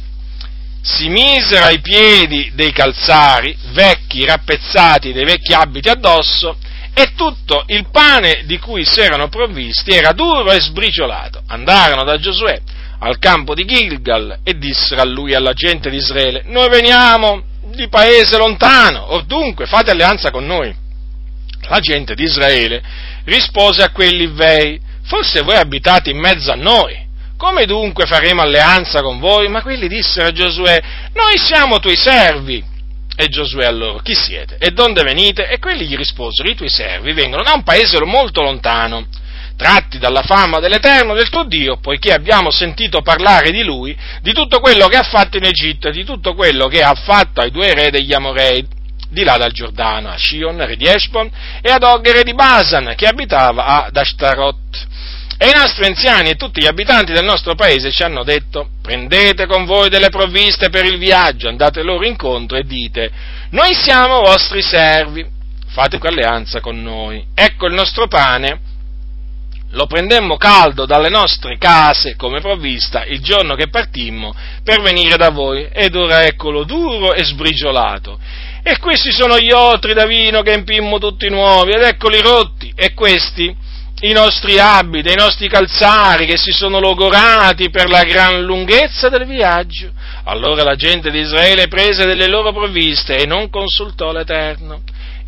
[0.82, 6.58] Si misero ai piedi dei calzari, vecchi, rappezzati, dei vecchi abiti addosso,
[6.92, 11.40] e tutto il pane di cui si erano provvisti era duro e sbriciolato.
[11.46, 12.60] Andarono da Giosuè
[12.98, 17.48] al campo di Gilgal e dissero a lui e alla gente di Israele, noi veniamo
[17.74, 20.74] di paese lontano, or dunque fate alleanza con noi.
[21.68, 22.82] La gente di Israele
[23.24, 27.08] rispose a quelli vei, forse voi abitate in mezzo a noi,
[27.40, 29.48] come dunque faremo alleanza con voi?
[29.48, 30.78] Ma quelli dissero a Giosuè,
[31.14, 32.62] noi siamo tuoi servi.
[33.16, 34.56] E Giosuè a loro, chi siete?
[34.58, 35.48] E donde venite?
[35.48, 39.06] E quelli gli risposero, i tuoi servi vengono da un paese molto lontano
[39.60, 44.58] tratti dalla fama dell'Eterno del tuo Dio, poiché abbiamo sentito parlare di Lui, di tutto
[44.58, 47.74] quello che ha fatto in Egitto e di tutto quello che ha fatto ai due
[47.74, 48.66] re degli Amorei,
[49.10, 52.94] di là dal Giordano, a Shion, re di Eshbon, e ad Og, re di Basan,
[52.96, 54.86] che abitava ad Ashtarot.
[55.36, 59.46] E i nostri anziani e tutti gli abitanti del nostro paese ci hanno detto, prendete
[59.46, 63.10] con voi delle provviste per il viaggio, andate loro incontro e dite,
[63.50, 65.26] noi siamo vostri servi,
[65.68, 68.69] fate alleanza con noi, ecco il nostro pane,
[69.72, 75.30] lo prendemmo caldo dalle nostre case come provvista il giorno che partimmo per venire da
[75.30, 78.18] voi ed ora eccolo duro e sbrigiolato.
[78.62, 82.94] E questi sono gli otri da vino che empimmo tutti nuovi ed eccoli rotti e
[82.94, 83.68] questi
[84.02, 89.26] i nostri abiti, i nostri calzari che si sono logorati per la gran lunghezza del
[89.26, 89.92] viaggio.
[90.24, 94.82] Allora la gente di Israele prese delle loro provviste e non consultò l'Eterno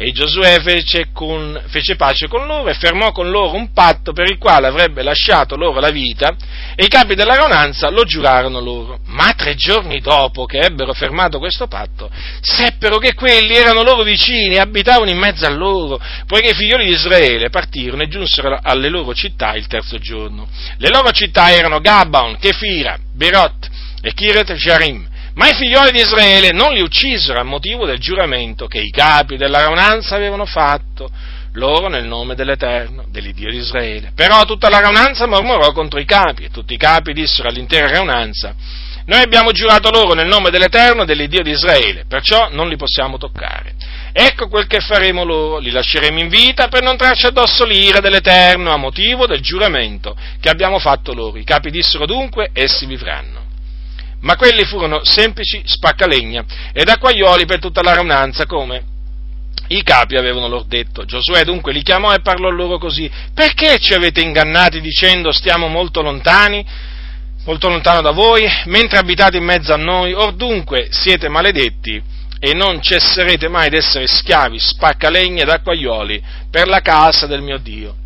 [0.05, 4.29] E Giosuè fece, con, fece, pace con loro e fermò con loro un patto per
[4.29, 6.35] il quale avrebbe lasciato loro la vita
[6.75, 8.99] e i capi della raunanza lo giurarono loro.
[9.07, 12.11] Ma tre giorni dopo che ebbero fermato questo patto,
[12.41, 16.87] seppero che quelli erano loro vicini e abitavano in mezzo a loro, poiché i figlioli
[16.87, 20.49] di Israele partirono e giunsero alle loro città il terzo giorno.
[20.79, 23.71] Le loro città erano Gabaon, Kefira, Berot
[24.03, 28.66] e Kiret Jarim ma i figlioli di Israele non li uccisero a motivo del giuramento
[28.66, 31.11] che i capi della raunanza avevano fatto
[31.55, 34.12] loro nel nome dell'Eterno, dell'Iddio di Israele.
[34.14, 38.55] Però tutta la raunanza mormorò contro i capi e tutti i capi dissero all'intera raunanza
[39.05, 43.75] noi abbiamo giurato loro nel nome dell'Eterno, dell'Iddio di Israele, perciò non li possiamo toccare.
[44.12, 48.73] Ecco quel che faremo loro, li lasceremo in vita per non trarci addosso l'ira dell'Eterno
[48.73, 51.37] a motivo del giuramento che abbiamo fatto loro.
[51.37, 53.41] I capi dissero dunque, essi vivranno
[54.23, 58.91] ma quelli furono semplici spaccalegna ed acquaioli per tutta la raunanza, come
[59.69, 61.05] i capi avevano loro detto.
[61.05, 66.03] Giosuè dunque li chiamò e parlò loro così, perché ci avete ingannati dicendo stiamo molto
[66.03, 66.65] lontani,
[67.45, 70.13] molto lontano da voi, mentre abitate in mezzo a noi?
[70.13, 72.03] Or dunque siete maledetti
[72.39, 77.97] e non cesserete mai d'essere schiavi, spaccalegna ed acquaioli per la casa del mio Dio.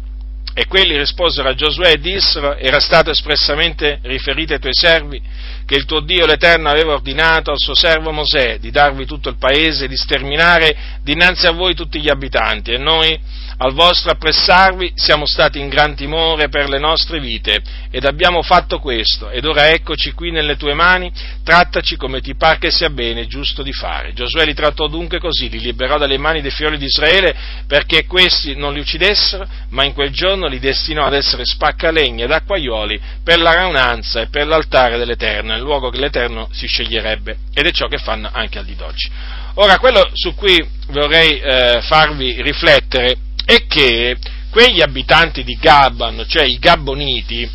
[0.58, 5.20] E quelli risposero a Giosuè e dissero, era stato espressamente riferito ai tuoi servi,
[5.66, 9.36] che il tuo Dio l'Eterno aveva ordinato al suo servo Mosè di darvi tutto il
[9.36, 13.20] paese e di sterminare dinanzi a voi tutti gli abitanti, e noi
[13.58, 17.62] al vostro appressarvi siamo stati in gran timore per le nostre vite.
[17.90, 19.30] Ed abbiamo fatto questo.
[19.30, 21.10] Ed ora eccoci qui nelle tue mani,
[21.42, 24.12] trattaci come ti par che sia bene e giusto di fare.
[24.12, 27.34] Giosuè li trattò dunque così, li liberò dalle mani dei fiori di Israele
[27.66, 32.32] perché questi non li uccidessero, ma in quel giorno li destinò ad essere spaccalegni ed
[32.32, 37.38] acquaioli per la raunanza e per l'altare dell'Eterno, nel luogo che l'Eterno si sceglierebbe.
[37.54, 39.10] Ed è ciò che fanno anche al di d'oggi.
[39.54, 43.16] Ora, quello su cui vorrei eh, farvi riflettere
[43.46, 44.16] è che
[44.50, 47.48] quegli abitanti di Gabban, cioè i Gabboniti,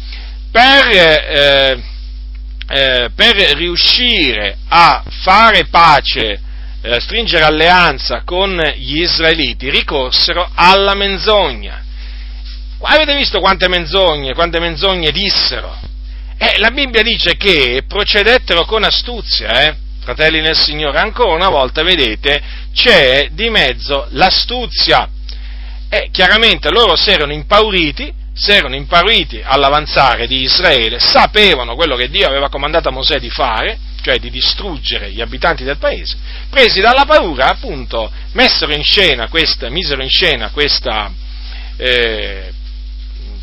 [0.49, 1.84] per, eh,
[2.67, 6.39] eh, per riuscire a fare pace,
[6.82, 11.84] eh, stringere alleanza con gli israeliti, ricorsero alla menzogna.
[12.84, 15.77] Avete visto quante menzogne, quante menzogne dissero?
[16.38, 19.75] Eh, la Bibbia dice che procedettero con astuzia, eh?
[19.99, 22.41] fratelli nel Signore, ancora una volta, vedete,
[22.73, 25.08] c'è di mezzo l'astuzia
[25.93, 32.10] e chiaramente loro si erano impauriti, si erano impauriti all'avanzare di Israele, sapevano quello che
[32.10, 36.15] Dio aveva comandato a Mosè di fare, cioè di distruggere gli abitanti del paese,
[36.49, 41.12] presi dalla paura, appunto, messero in scena questa, misero in scena questa,
[41.75, 42.54] eh,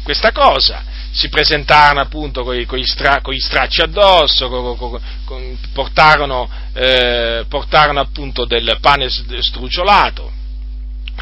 [0.02, 7.44] questa cosa, si presentarono appunto con gli, stra, stracci addosso, con, con, con, portarono, eh,
[7.46, 10.36] portarono appunto del pane struciolato,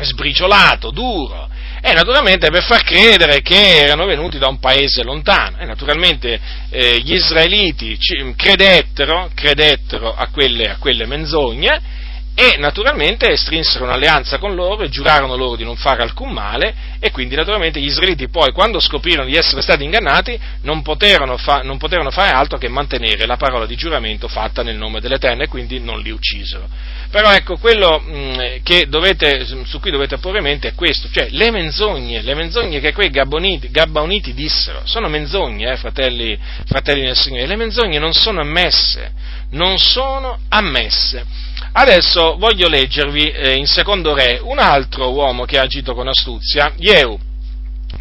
[0.05, 1.49] sbriciolato, duro,
[1.81, 5.59] e naturalmente per far credere che erano venuti da un paese lontano.
[5.59, 7.97] E naturalmente eh, gli israeliti
[8.35, 12.05] credettero, credettero a, quelle, a quelle menzogne
[12.39, 17.11] e naturalmente strinsero un'alleanza con loro e giurarono loro di non fare alcun male e
[17.11, 21.79] quindi naturalmente gli israeliti poi quando scoprirono di essere stati ingannati non poterono, fa, non
[21.79, 25.81] poterono fare altro che mantenere la parola di giuramento fatta nel nome dell'Eterno e quindi
[25.81, 26.69] non li uccisero.
[27.11, 32.21] Però ecco, quello mh, dovete, su cui dovete porre mente è questo, cioè le menzogne,
[32.21, 37.57] le menzogne che quei Gabboniti, Gabbaoniti dissero, sono menzogne, eh, fratelli, fratelli nel Signore, le
[37.57, 39.11] menzogne non sono ammesse,
[39.53, 41.46] non sono ammesse.
[41.79, 46.73] Adesso voglio leggervi eh, in secondo re un altro uomo che ha agito con astuzia,
[46.75, 47.19] Jehu.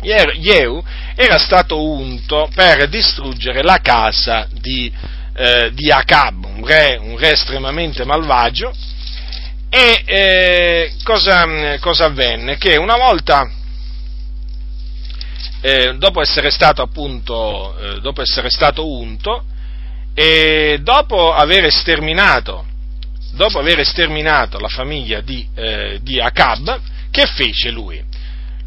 [0.01, 0.81] Jehu
[1.13, 4.89] era stato unto per distruggere la casa di,
[5.35, 8.73] eh, di Acab, un re, un re, estremamente malvagio,
[9.69, 12.55] e eh, cosa, cosa, avvenne?
[12.55, 13.45] Che una volta,
[15.59, 19.43] eh, dopo essere stato appunto, eh, dopo essere stato unto,
[20.13, 22.67] e dopo aver sterminato
[23.35, 26.79] dopo aver sterminato la famiglia di, eh, di Acab,
[27.11, 28.01] che fece lui?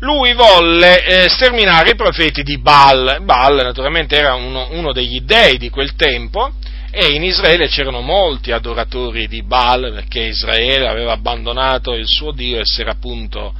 [0.01, 3.19] Lui volle eh, sterminare i profeti di Baal.
[3.23, 6.53] Baal naturalmente era uno, uno degli dei di quel tempo
[6.91, 12.61] e in Israele c'erano molti adoratori di Baal perché Israele aveva abbandonato il suo Dio
[12.61, 13.53] e si era appunto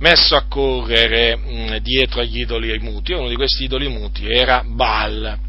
[0.00, 3.12] messo a correre mh, dietro agli idoli muti.
[3.12, 5.48] Uno di questi idoli muti era Baal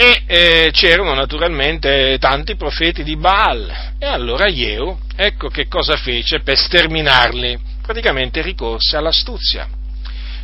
[0.00, 3.94] e eh, c'erano naturalmente tanti profeti di Baal.
[3.98, 9.66] E allora Jehu, ecco che cosa fece per sterminarli, praticamente ricorse all'astuzia.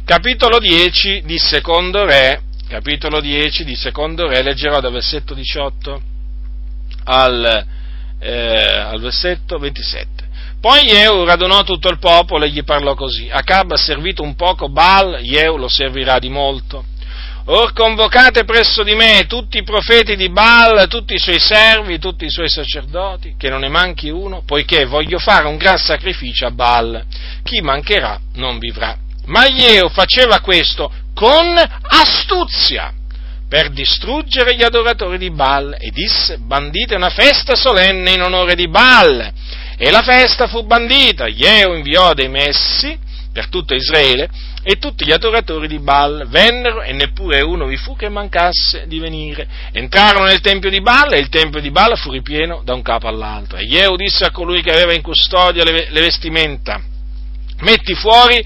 [0.05, 6.03] Capitolo 10 di Secondo Re, capitolo 10 di Secondo Re, leggerò dal versetto 18
[7.05, 7.67] al,
[8.19, 10.33] eh, al versetto 27.
[10.61, 13.29] Poi Jeu radunò tutto il popolo e gli parlò così.
[13.31, 16.87] Acab ha servito un poco Baal, Jeu lo servirà di molto.
[17.47, 22.25] Or convocate presso di me tutti i profeti di Baal, tutti i suoi servi, tutti
[22.25, 26.51] i suoi sacerdoti, che non ne manchi uno, poiché voglio fare un gran sacrificio a
[26.51, 27.05] Baal.
[27.43, 28.97] Chi mancherà non vivrà.
[29.27, 32.93] Ma Jeu faceva questo con astuzia
[33.47, 38.69] per distruggere gli adoratori di Baal e disse bandite una festa solenne in onore di
[38.69, 39.33] Baal
[39.77, 42.99] e la festa fu bandita, Jeo inviò dei messi
[43.33, 44.31] per tutto Israele
[44.67, 48.99] e tutti gli adoratori di Baal vennero e neppure uno vi fu che mancasse di
[48.99, 49.47] venire.
[49.73, 53.07] Entrarono nel tempio di Baal e il tempio di Baal fu ripieno da un capo
[53.07, 53.59] all'altro.
[53.59, 56.81] E Jeu disse a colui che aveva in custodia le, le vestimenta,
[57.61, 58.43] metti fuori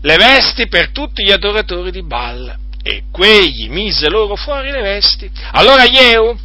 [0.00, 2.54] le vesti per tutti gli adoratori di Baal.
[2.82, 5.30] E quegli mise loro fuori le vesti.
[5.52, 6.38] Allora Jeu,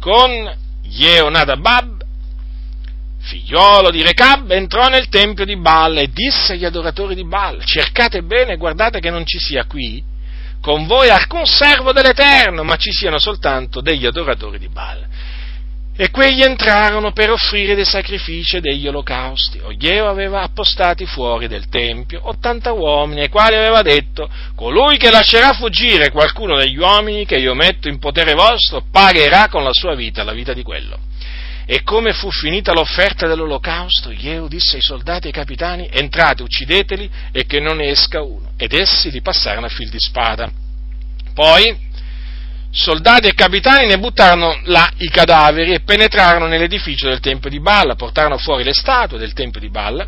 [0.00, 1.99] con Jeonadabab,
[3.20, 8.22] figliolo di Recab, entrò nel tempio di Baal e disse agli adoratori di Baal, cercate
[8.22, 10.02] bene, guardate che non ci sia qui
[10.60, 15.06] con voi alcun servo dell'Eterno, ma ci siano soltanto degli adoratori di Baal.
[15.96, 19.58] E quegli entrarono per offrire dei sacrifici e degli olocausti.
[19.58, 25.52] Oglieo aveva appostati fuori del tempio ottanta uomini, ai quali aveva detto, colui che lascerà
[25.52, 30.24] fuggire qualcuno degli uomini che io metto in potere vostro, pagherà con la sua vita
[30.24, 31.09] la vita di quello.
[31.72, 37.08] E come fu finita l'offerta dell'olocausto, Jeu disse ai soldati e ai capitani, entrate, uccideteli
[37.30, 38.50] e che non ne esca uno.
[38.56, 40.50] Ed essi li passarono a fil di spada.
[41.32, 41.78] Poi,
[42.72, 47.94] soldati e capitani ne buttarono là i cadaveri e penetrarono nell'edificio del Tempio di Balla,
[47.94, 50.04] portarono fuori le statue del Tempio di Balla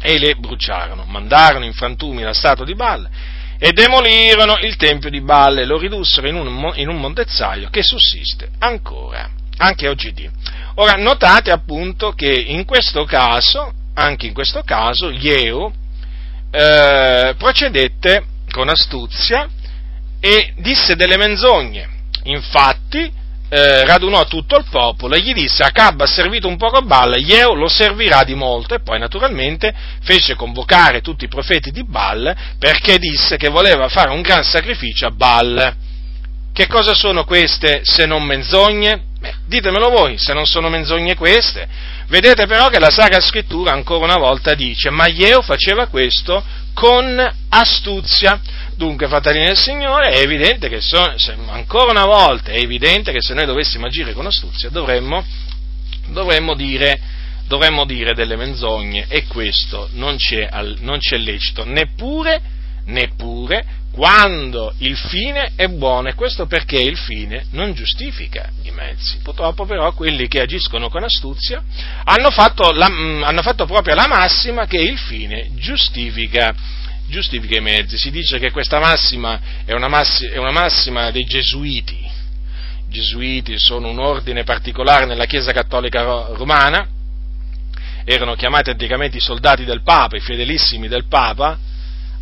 [0.00, 1.04] e le bruciarono.
[1.04, 3.10] Mandarono in frantumi la statua di Balla
[3.58, 7.82] e demolirono il Tempio di Balla e lo ridussero in un, in un montezzaio che
[7.82, 10.66] sussiste ancora, anche oggi dì.
[10.80, 15.72] Ora, notate appunto che in questo caso, anche in questo caso, Jeu
[16.52, 19.48] eh, procedette con astuzia
[20.20, 21.88] e disse delle menzogne.
[22.24, 23.12] Infatti,
[23.48, 27.14] eh, radunò tutto il popolo e gli disse Acab ha servito un poco a Baal,
[27.24, 32.36] Jeu lo servirà di molto e poi naturalmente fece convocare tutti i profeti di Baal
[32.56, 35.74] perché disse che voleva fare un gran sacrificio a Baal.
[36.52, 39.07] Che cosa sono queste se non menzogne?
[39.20, 41.66] Beh, ditemelo voi se non sono menzogne queste.
[42.06, 47.34] Vedete però che la Sacra Scrittura ancora una volta dice, ma Ieo faceva questo con
[47.48, 48.40] astuzia.
[48.76, 51.02] Dunque, fratelli del Signore, è evidente che, so,
[51.48, 55.24] ancora una volta, è evidente che se noi dovessimo agire con astuzia dovremmo,
[56.06, 57.00] dovremmo, dire,
[57.48, 62.40] dovremmo dire, delle menzogne e questo non c'è, non c'è lecito, neppure,
[62.84, 63.64] neppure
[63.98, 69.18] quando il fine è buono e questo perché il fine non giustifica i mezzi.
[69.24, 71.60] Purtroppo però quelli che agiscono con astuzia
[72.04, 76.54] hanno fatto, la, mm, hanno fatto proprio la massima che il fine giustifica,
[77.08, 77.98] giustifica, i mezzi.
[77.98, 81.98] Si dice che questa massima è una, massima, è una massima dei gesuiti.
[81.98, 86.86] I gesuiti sono un ordine particolare nella Chiesa Cattolica Romana,
[88.04, 91.58] erano chiamati anticamente i soldati del Papa, i fedelissimi del Papa,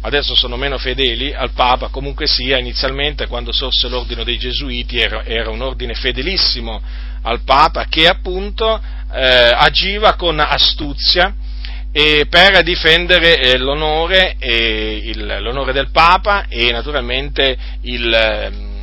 [0.07, 5.25] adesso sono meno fedeli al Papa, comunque sia, inizialmente quando sorse l'ordine dei Gesuiti era,
[5.25, 6.81] era un ordine fedelissimo
[7.23, 8.81] al Papa che appunto
[9.13, 11.35] eh, agiva con astuzia
[12.29, 18.77] per difendere eh, l'onore, eh, il, l'onore, del Papa e naturalmente il, ehm,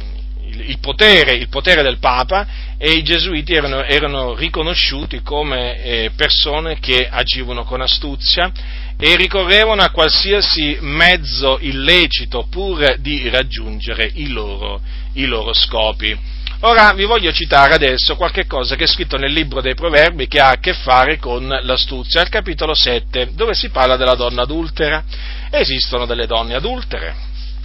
[0.47, 6.11] il, il, potere, il, potere, del Papa e i Gesuiti erano, erano riconosciuti come eh,
[6.15, 8.51] persone che agivano con astuzia
[8.97, 14.81] e ricorrevano a qualsiasi mezzo illecito pur di raggiungere i loro,
[15.13, 16.17] i loro scopi.
[16.65, 20.39] Ora vi voglio citare adesso qualche cosa che è scritto nel libro dei Proverbi che
[20.39, 25.03] ha a che fare con l'astuzia, al capitolo 7, dove si parla della donna adultera.
[25.49, 27.13] Esistono delle donne adultere,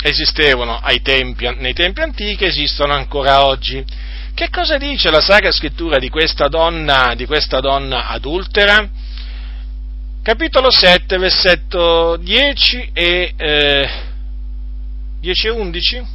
[0.03, 3.85] esistevano tempi, nei tempi antichi, esistono ancora oggi.
[4.35, 8.85] Che cosa dice la Sacra Scrittura di questa donna, di questa donna adultera?
[10.29, 13.88] Capitolo 7, versetto 10 e, eh,
[15.21, 16.07] 10 e 11?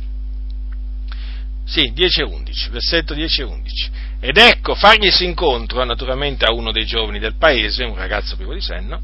[1.66, 3.90] Sì, 10 e 11, versetto 10 e 11.
[4.20, 8.62] Ed ecco, farglisi incontro, naturalmente a uno dei giovani del paese, un ragazzo privo di
[8.62, 9.02] senno,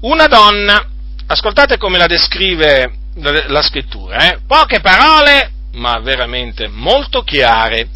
[0.00, 0.84] una donna,
[1.26, 4.40] ascoltate come la descrive la, la scrittura, eh?
[4.44, 7.90] poche parole, ma veramente molto chiare,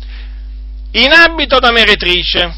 [0.93, 2.55] in abito da meretrice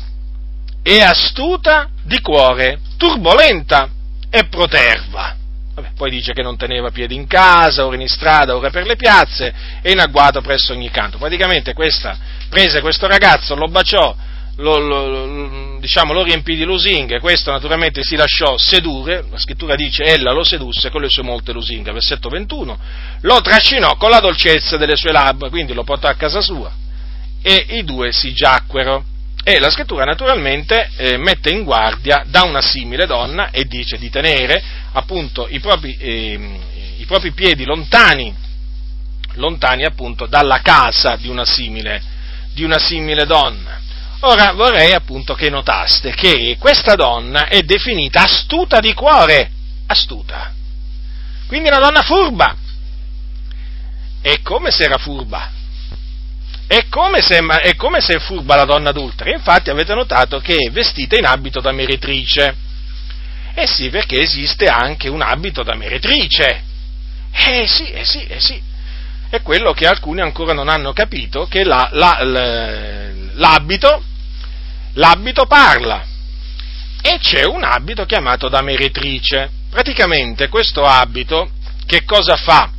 [0.82, 3.88] e astuta di cuore, turbolenta
[4.30, 5.34] e proterva.
[5.74, 8.94] Vabbè, poi dice che non teneva piedi in casa, ora in strada, ora per le
[8.94, 11.18] piazze e in agguato presso ogni canto.
[11.18, 12.16] Praticamente questa
[12.48, 14.14] prese questo ragazzo, lo baciò,
[14.56, 20.04] lo, lo, diciamo, lo riempì di lusinghe, questo naturalmente si lasciò sedurre, la scrittura dice
[20.04, 22.78] ella lo sedusse con le sue molte lusinghe, versetto 21,
[23.22, 26.70] lo trascinò con la dolcezza delle sue labbra, quindi lo portò a casa sua
[27.42, 29.06] e i due si giacquero.
[29.44, 34.08] E la scrittura naturalmente eh, mette in guardia da una simile donna e dice di
[34.08, 34.62] tenere
[34.92, 36.58] appunto i propri, eh,
[36.98, 38.32] i propri piedi lontani,
[39.34, 42.00] lontani appunto dalla casa di una simile,
[42.52, 43.80] di una simile donna.
[44.20, 49.50] Ora vorrei appunto che notaste che questa donna è definita astuta di cuore,
[49.86, 50.52] astuta.
[51.48, 52.56] Quindi una donna furba.
[54.22, 55.50] E come se era furba?
[56.72, 59.30] È come, se, è come se furba la donna adultera.
[59.30, 62.56] Infatti avete notato che è vestita in abito da meretrice.
[63.52, 66.62] Eh sì, perché esiste anche un abito da meretrice.
[67.30, 68.58] Eh sì, eh sì, eh sì.
[69.28, 72.18] È quello che alcuni ancora non hanno capito, che la, la,
[73.34, 74.02] l'abito
[74.94, 76.06] l'abito parla
[77.02, 79.50] e c'è un abito chiamato da meretrice.
[79.68, 81.50] Praticamente questo abito
[81.84, 82.70] che cosa fa?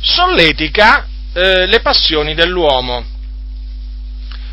[0.00, 3.04] Solletica eh, le passioni dell'uomo.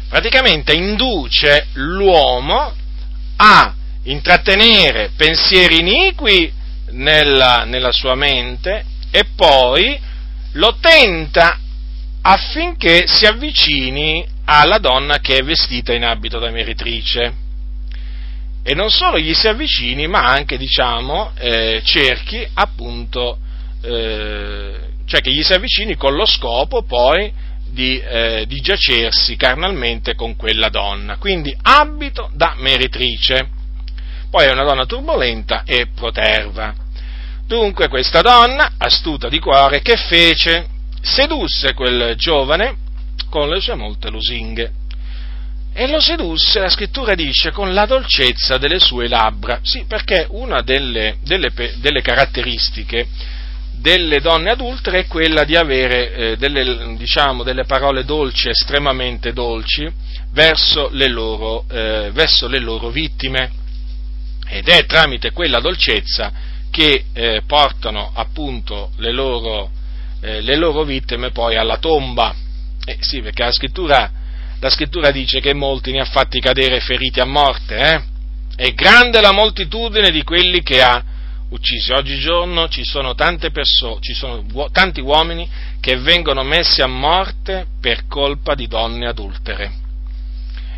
[0.10, 2.74] Praticamente induce l'uomo
[3.38, 3.74] a
[4.04, 6.52] intrattenere pensieri iniqui
[6.92, 9.98] nella, nella sua mente e poi
[10.54, 11.58] lo tenta
[12.22, 17.34] affinché si avvicini alla donna che è vestita in abito da meretrice.
[18.62, 23.38] E non solo gli si avvicini, ma anche, diciamo, eh, cerchi appunto,
[23.82, 27.32] eh, cioè che gli si avvicini con lo scopo poi
[27.74, 31.18] di, eh, di giacersi carnalmente con quella donna.
[31.18, 33.50] Quindi abito da meretrice.
[34.30, 36.74] Poi è una donna turbolenta e proterva.
[37.46, 40.68] Dunque questa donna, astuta di cuore, che fece?
[41.02, 42.78] Sedusse quel giovane
[43.30, 44.72] con le sue molte lusinghe.
[45.74, 49.60] E lo sedusse, la scrittura dice, con la dolcezza delle sue labbra.
[49.64, 53.08] Sì, perché una delle, delle, delle caratteristiche
[53.84, 59.92] delle donne adultere è quella di avere eh, delle, diciamo, delle, parole dolci, estremamente dolci,
[60.32, 63.52] verso le, loro, eh, verso le loro vittime.
[64.48, 66.32] Ed è tramite quella dolcezza
[66.72, 69.70] che eh, portano appunto le loro,
[70.22, 72.34] eh, le loro vittime poi alla tomba
[72.86, 74.12] eh sì, perché la scrittura,
[74.60, 78.04] la scrittura, dice che molti ne ha fatti cadere feriti a morte, eh?
[78.56, 81.04] È grande la moltitudine di quelli che ha
[81.54, 81.92] uccisi.
[81.92, 85.48] Oggigiorno ci sono tante persone, ci sono tanti uomini
[85.80, 89.72] che vengono messi a morte per colpa di donne adultere.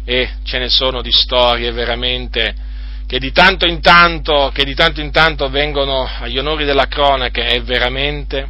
[0.03, 2.73] E ce ne sono di storie veramente
[3.07, 7.43] che di tanto in tanto, che di tanto, in tanto vengono agli onori della cronaca,
[7.43, 8.49] è veramente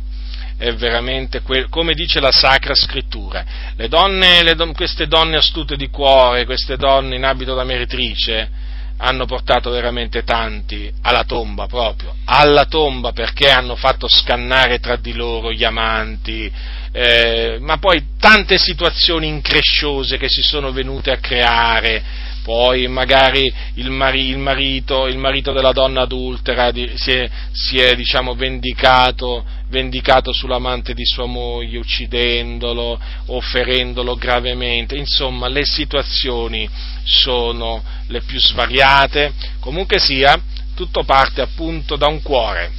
[0.57, 3.43] è veramente que- come dice la Sacra Scrittura.
[3.75, 8.49] Le donne, le don- queste donne astute di cuore, queste donne in abito da meretrice,
[8.97, 15.13] hanno portato veramente tanti alla tomba proprio, alla tomba perché hanno fatto scannare tra di
[15.13, 16.51] loro gli amanti,
[16.91, 22.03] eh, ma poi tante situazioni incresciose che si sono venute a creare,
[22.45, 27.95] poi magari il, mari, il, marito, il marito, della donna adultera si è, si è
[27.95, 34.95] diciamo, vendicato, vendicato, sull'amante di sua moglie, uccidendolo o ferendolo gravemente.
[34.95, 36.69] Insomma, le situazioni
[37.03, 39.33] sono le più svariate.
[39.59, 40.39] Comunque sia,
[40.75, 42.71] tutto parte appunto da un cuore.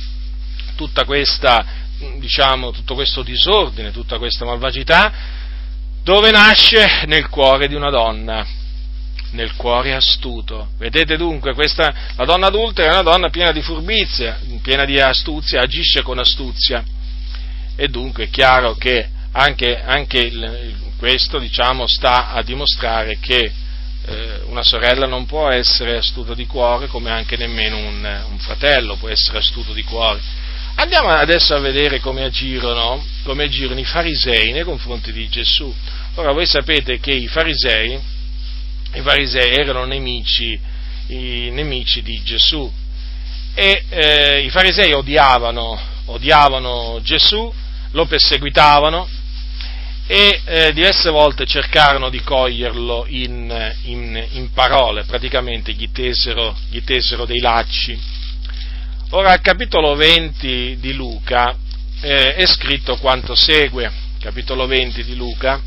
[0.76, 1.66] Tutta questa,
[2.20, 5.12] diciamo, tutto questo disordine, tutta questa malvagità,
[6.04, 7.02] dove nasce?
[7.06, 8.46] Nel cuore di una donna
[9.30, 10.68] nel cuore astuto.
[10.78, 15.62] Vedete dunque, questa, la donna adulta è una donna piena di furbizia, piena di astuzia,
[15.62, 16.84] agisce con astuzia.
[17.76, 23.52] E dunque è chiaro che anche, anche il, questo diciamo, sta a dimostrare che
[24.06, 28.96] eh, una sorella non può essere astuta di cuore come anche nemmeno un, un, fratello
[28.96, 30.20] può essere astuto di cuore.
[30.76, 35.74] Andiamo adesso a vedere come agirono, come agirono i farisei nei confronti di Gesù.
[36.14, 37.98] Ora voi sapete che i farisei
[38.94, 40.58] i farisei erano nemici,
[41.08, 42.70] nemici di Gesù.
[43.54, 47.52] E eh, i farisei odiavano, odiavano, Gesù,
[47.92, 49.08] lo perseguitavano
[50.08, 56.82] e eh, diverse volte cercarono di coglierlo in, in, in parole, praticamente gli tesero, gli
[56.84, 57.98] tesero, dei lacci.
[59.10, 61.56] Ora al capitolo 20 di Luca
[62.00, 65.60] eh, è scritto quanto segue, capitolo 20 di Luca,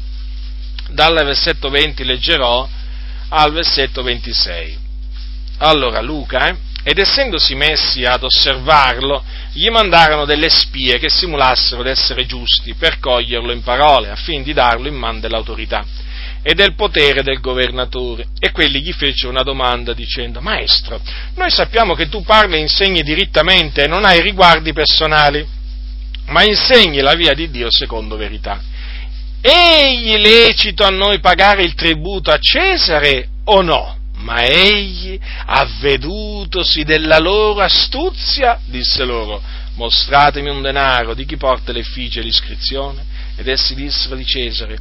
[0.89, 2.67] dal versetto 20 leggerò
[3.29, 4.77] al versetto 26.
[5.59, 12.25] Allora Luca, eh, ed essendosi messi ad osservarlo, gli mandarono delle spie che simulassero d'essere
[12.25, 15.85] giusti per coglierlo in parole, affin di darlo in man dell'autorità.
[16.41, 18.27] e del potere del governatore.
[18.39, 21.01] E quelli gli fecero una domanda dicendo, Maestro,
[21.35, 25.45] noi sappiamo che tu parli e insegni dirittamente e non hai riguardi personali,
[26.27, 28.61] ma insegni la via di Dio secondo verità.
[29.41, 33.97] Egli lecito a noi pagare il tributo a Cesare o no?
[34.17, 39.41] Ma egli, avvedutosi della loro astuzia, disse loro,
[39.75, 43.05] mostratemi un denaro di chi porta l'effigie e l'iscrizione.
[43.37, 44.77] Ed essi dissero di Cesare.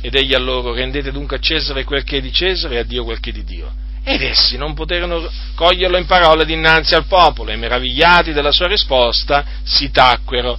[0.00, 2.84] Ed egli a loro, rendete dunque a Cesare quel che è di Cesare e a
[2.84, 3.70] Dio quel che è di Dio.
[4.04, 9.44] Ed essi non poterono coglierlo in parole dinanzi al popolo e meravigliati della sua risposta
[9.64, 10.58] si tacquero.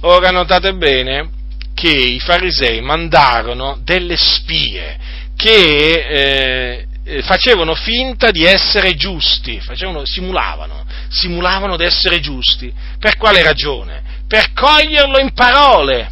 [0.00, 1.38] Ora notate bene
[1.80, 4.98] che i farisei mandarono delle spie
[5.34, 12.70] che eh, eh, facevano finta di essere giusti, facevano, simulavano, simulavano di essere giusti.
[12.98, 14.02] Per quale ragione?
[14.28, 16.10] Per coglierlo in parole,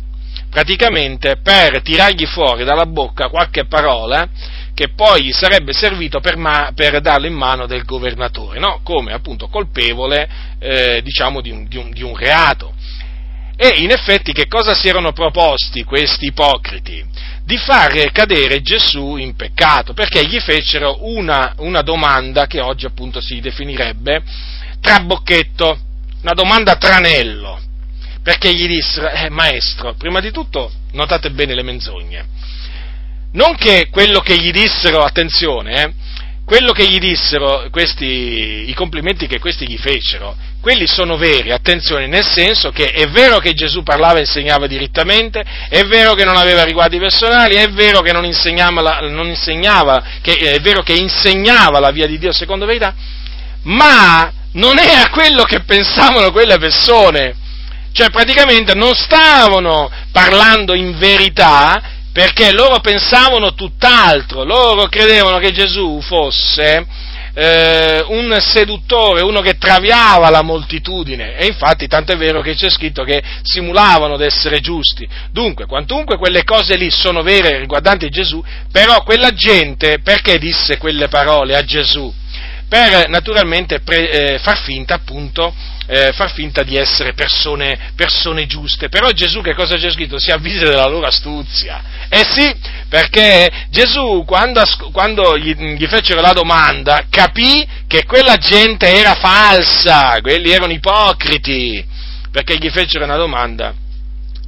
[0.48, 4.26] praticamente per tirargli fuori dalla bocca qualche parola
[4.72, 8.80] che poi gli sarebbe servito per, ma, per darlo in mano del governatore, no?
[8.82, 12.72] come appunto colpevole eh, diciamo di un, di, un, di un reato.
[13.60, 17.04] E in effetti che cosa si erano proposti questi ipocriti?
[17.48, 23.22] di far cadere Gesù in peccato, perché gli fecero una, una domanda che oggi appunto
[23.22, 24.22] si definirebbe
[24.82, 25.78] trabocchetto,
[26.20, 27.58] una domanda tranello,
[28.22, 32.26] perché gli dissero, eh, maestro, prima di tutto notate bene le menzogne,
[33.32, 35.92] non che quello che gli dissero, attenzione, eh,
[36.48, 42.06] quello che gli dissero, questi, i complimenti che questi gli fecero, quelli sono veri, attenzione,
[42.06, 46.38] nel senso che è vero che Gesù parlava e insegnava direttamente, è vero che non
[46.38, 51.80] aveva riguardi personali, è vero che non insegnava, non insegnava che, è vero che insegnava
[51.80, 52.94] la via di Dio secondo verità,
[53.64, 57.34] ma non era quello che pensavano quelle persone.
[57.92, 66.00] Cioè praticamente non stavano parlando in verità, perché loro pensavano tutt'altro, loro credevano che Gesù
[66.02, 66.84] fosse
[67.32, 72.70] eh, un seduttore, uno che traviava la moltitudine e infatti tanto è vero che c'è
[72.70, 75.08] scritto che simulavano di essere giusti.
[75.30, 81.06] Dunque, quantunque quelle cose lì sono vere riguardanti Gesù, però quella gente perché disse quelle
[81.06, 82.12] parole a Gesù?
[82.68, 85.54] Per naturalmente pre, eh, far finta appunto
[85.90, 88.90] eh, far finta di essere persone, persone, giuste.
[88.90, 90.18] Però Gesù che cosa c'è scritto?
[90.18, 91.82] Si avvise della loro astuzia.
[92.10, 92.54] Eh sì,
[92.88, 94.62] perché Gesù quando,
[94.92, 101.84] quando gli, gli, fecero la domanda capì che quella gente era falsa, quelli erano ipocriti,
[102.30, 103.74] perché gli fecero una domanda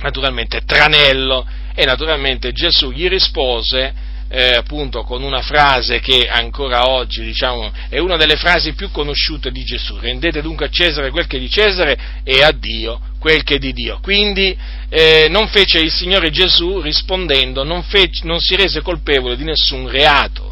[0.02, 7.22] naturalmente tranello e naturalmente Gesù gli rispose eh, appunto con una frase che ancora oggi
[7.22, 11.36] diciamo, è una delle frasi più conosciute di Gesù, rendete dunque a Cesare quel che
[11.36, 13.98] è di Cesare e a Dio quel che è di Dio.
[14.00, 14.56] Quindi
[14.88, 19.88] eh, non fece il Signore Gesù rispondendo, non, fece, non si rese colpevole di nessun
[19.88, 20.49] reato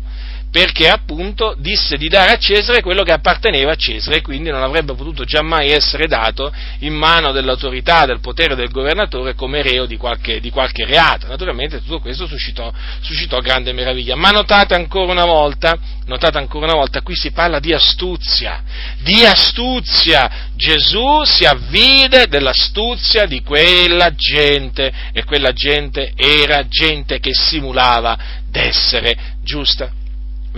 [0.51, 4.63] perché appunto disse di dare a Cesare quello che apparteneva a Cesare e quindi non
[4.63, 9.97] avrebbe potuto giammai essere dato in mano dell'autorità, del potere del governatore come reo di
[9.97, 11.27] qualche, di qualche reato.
[11.27, 14.17] Naturalmente tutto questo suscitò, suscitò, grande meraviglia.
[14.17, 15.77] Ma notate ancora una volta,
[16.07, 18.63] notate ancora una volta, qui si parla di astuzia,
[19.03, 20.47] di astuzia.
[20.57, 28.17] Gesù si avvide dell'astuzia di quella gente e quella gente era gente che simulava
[28.49, 29.98] d'essere giusta.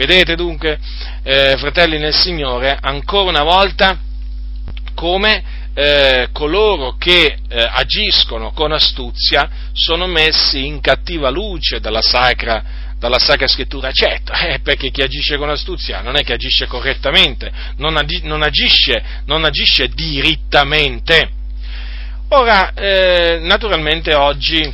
[0.01, 0.79] Vedete dunque,
[1.23, 3.99] eh, fratelli nel Signore, ancora una volta
[4.95, 5.43] come
[5.75, 12.65] eh, coloro che eh, agiscono con astuzia sono messi in cattiva luce dalla sacra,
[12.99, 13.93] dalla sacra scrittura.
[13.93, 18.41] Certo, eh, perché chi agisce con astuzia non è che agisce correttamente, non, agi, non,
[18.41, 21.29] agisce, non agisce, dirittamente.
[22.29, 24.67] Ora, eh, naturalmente oggi,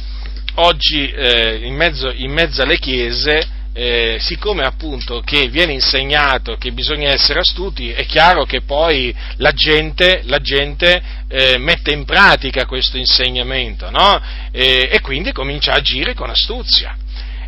[0.55, 6.72] oggi eh, in, mezzo, in mezzo alle chiese eh, siccome appunto che viene insegnato che
[6.72, 12.64] bisogna essere astuti, è chiaro che poi la gente, la gente eh, mette in pratica
[12.64, 14.18] questo insegnamento, no?
[14.51, 16.97] e, e quindi comincia a agire con astuzia.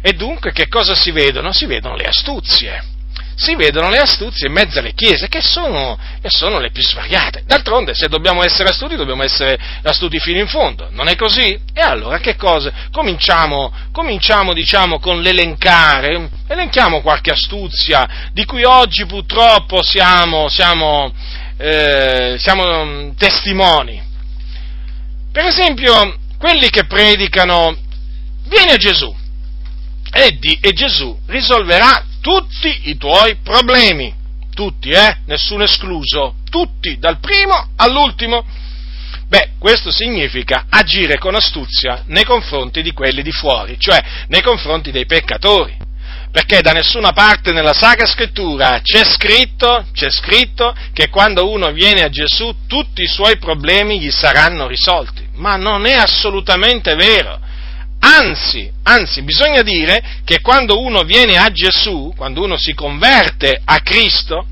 [0.03, 1.51] E dunque che cosa si vedono?
[1.51, 2.97] Si vedono le astuzie
[3.39, 7.45] si vedono le astuzie in mezzo alle chiese, che sono, che sono, le più svariate.
[7.47, 11.57] D'altronde, se dobbiamo essere astuti, dobbiamo essere astuti fino in fondo, non è così?
[11.72, 12.72] E allora che cosa?
[12.91, 21.12] Cominciamo, cominciamo diciamo, con l'elencare, elenchiamo qualche astuzia di cui oggi purtroppo siamo, siamo,
[21.59, 24.03] eh, siamo mm, testimoni.
[25.30, 27.76] Per esempio, quelli che predicano,
[28.49, 29.14] vieni a Gesù,
[30.11, 34.14] e, di, e Gesù risolverà tutti i tuoi problemi,
[34.53, 38.45] tutti, eh, nessuno escluso, tutti, dal primo all'ultimo.
[39.29, 44.91] Beh, questo significa agire con astuzia nei confronti di quelli di fuori, cioè nei confronti
[44.91, 45.87] dei peccatori.
[46.31, 52.03] perché da nessuna parte nella Sacra Scrittura c'è scritto, c'è scritto che quando uno viene
[52.03, 55.26] a Gesù tutti i suoi problemi gli saranno risolti.
[55.37, 57.41] Ma non è assolutamente vero.
[58.11, 63.80] Anzi, anzi, bisogna dire che quando uno viene a Gesù, quando uno si converte a
[63.80, 64.46] Cristo,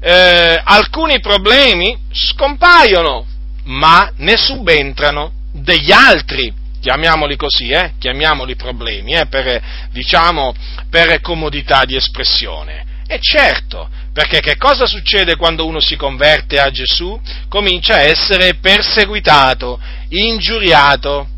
[0.00, 3.24] eh, alcuni problemi scompaiono,
[3.64, 7.92] ma ne subentrano degli altri chiamiamoli così, eh?
[7.98, 9.26] chiamiamoli problemi, eh?
[9.26, 10.54] per, diciamo,
[10.90, 12.84] per comodità di espressione.
[13.06, 17.18] E certo, perché che cosa succede quando uno si converte a Gesù?
[17.48, 19.80] Comincia a essere perseguitato,
[20.10, 21.28] ingiuriato,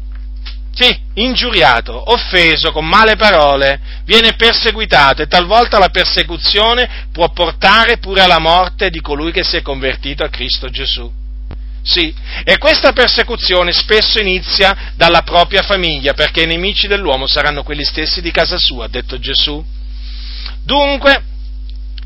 [0.74, 8.22] sì, ingiuriato, offeso con male parole, viene perseguitato e talvolta la persecuzione può portare pure
[8.22, 11.10] alla morte di colui che si è convertito a Cristo Gesù.
[11.84, 12.14] Sì,
[12.44, 18.22] e questa persecuzione spesso inizia dalla propria famiglia, perché i nemici dell'uomo saranno quelli stessi
[18.22, 19.62] di casa sua, ha detto Gesù.
[20.64, 21.22] Dunque,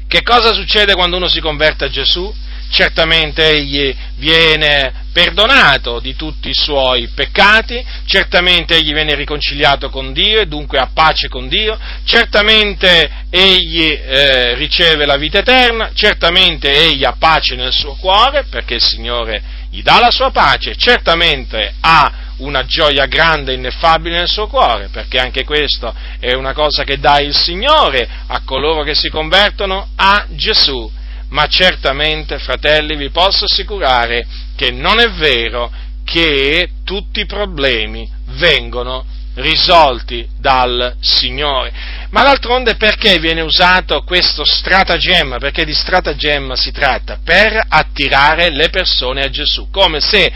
[0.09, 2.35] che cosa succede quando uno si converte a Gesù?
[2.69, 10.41] Certamente egli viene perdonato di tutti i suoi peccati, certamente egli viene riconciliato con Dio
[10.41, 17.05] e dunque ha pace con Dio, certamente egli eh, riceve la vita eterna, certamente egli
[17.05, 22.25] ha pace nel suo cuore perché il Signore gli dà la sua pace, certamente ha
[22.39, 26.99] una gioia grande e ineffabile nel suo cuore, perché anche questo è una cosa che
[26.99, 30.91] dà il Signore a coloro che si convertono a Gesù.
[31.29, 35.71] Ma certamente, fratelli, vi posso assicurare che non è vero
[36.05, 38.09] che tutti i problemi
[38.39, 39.05] vengono
[39.37, 41.73] risolti dal Signore.
[42.11, 45.39] Ma d'altronde perché viene usato questo stratagemma?
[45.39, 47.19] Perché di stratagemma si tratta?
[47.23, 50.33] Per attirare le persone a Gesù, come se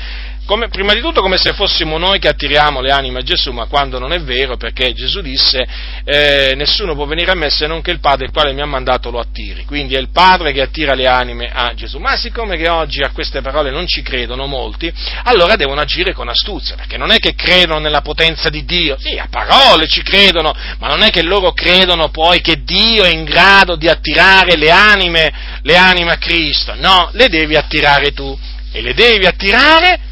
[0.50, 3.66] come, prima di tutto come se fossimo noi che attiriamo le anime a Gesù, ma
[3.66, 5.64] quando non è vero, perché Gesù disse
[6.02, 8.66] eh, nessuno può venire a me se non che il Padre il quale mi ha
[8.66, 11.98] mandato lo attiri, quindi è il Padre che attira le anime a Gesù.
[11.98, 14.92] Ma siccome che oggi a queste parole non ci credono molti,
[15.22, 19.16] allora devono agire con astuzia, perché non è che credono nella potenza di Dio, sì,
[19.18, 23.22] a parole ci credono, ma non è che loro credono poi che Dio è in
[23.22, 25.32] grado di attirare le anime,
[25.62, 28.36] le anime a Cristo, no, le devi attirare tu.
[28.72, 30.09] E le devi attirare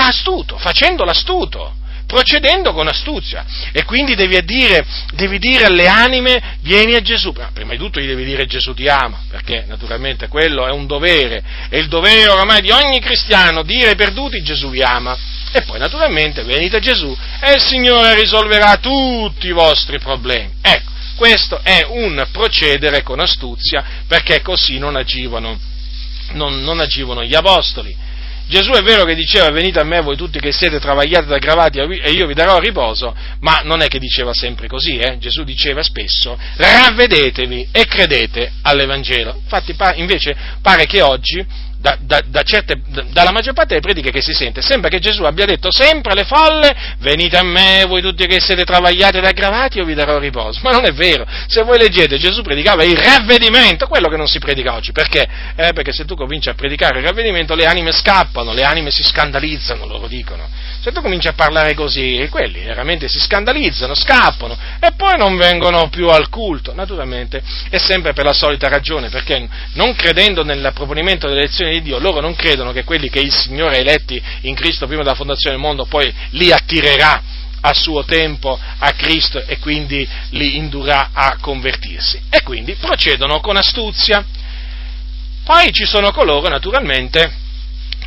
[0.00, 1.74] da astuto, facendo l'astuto,
[2.06, 3.44] procedendo con astuzia.
[3.70, 7.32] E quindi devi dire, devi dire alle anime, vieni a Gesù.
[7.52, 11.42] Prima di tutto gli devi dire Gesù ti ama, perché naturalmente quello è un dovere,
[11.68, 15.16] è il dovere oramai di ogni cristiano dire ai perduti Gesù vi ama.
[15.52, 20.52] E poi naturalmente venite a Gesù e il Signore risolverà tutti i vostri problemi.
[20.62, 25.58] Ecco, questo è un procedere con astuzia, perché così non agivano,
[26.32, 28.08] non, non agivano gli apostoli.
[28.50, 31.78] Gesù è vero che diceva venite a me voi tutti che siete travagliati ed aggravati
[31.78, 35.18] e io vi darò riposo, ma non è che diceva sempre così, eh?
[35.18, 39.38] Gesù diceva spesso ravvedetevi e credete all'Evangelo.
[39.40, 41.46] Infatti invece pare che oggi
[41.80, 45.22] da, da, da certe, dalla maggior parte delle prediche che si sente, sembra che Gesù
[45.24, 49.78] abbia detto sempre alle folle, venite a me voi tutti che siete travagliati ed aggravati,
[49.78, 50.60] io vi darò riposo.
[50.62, 54.38] Ma non è vero, se voi leggete Gesù predicava il ravvedimento, quello che non si
[54.38, 55.26] predica oggi, perché?
[55.56, 59.02] Eh, perché se tu cominci a predicare il ravvedimento le anime scappano, le anime si
[59.02, 60.48] scandalizzano, loro dicono.
[60.82, 65.90] Se tu cominci a parlare così, quelli veramente si scandalizzano, scappano e poi non vengono
[65.90, 66.72] più al culto.
[66.74, 71.82] Naturalmente è sempre per la solita ragione, perché non credendo nel proponimento delle elezioni di
[71.82, 75.14] Dio, loro non credono che quelli che il Signore ha eletti in Cristo prima della
[75.14, 77.22] fondazione del mondo poi li attirerà
[77.60, 82.22] a suo tempo a Cristo e quindi li indurrà a convertirsi.
[82.30, 84.24] E quindi procedono con astuzia.
[85.44, 87.48] Poi ci sono coloro, naturalmente,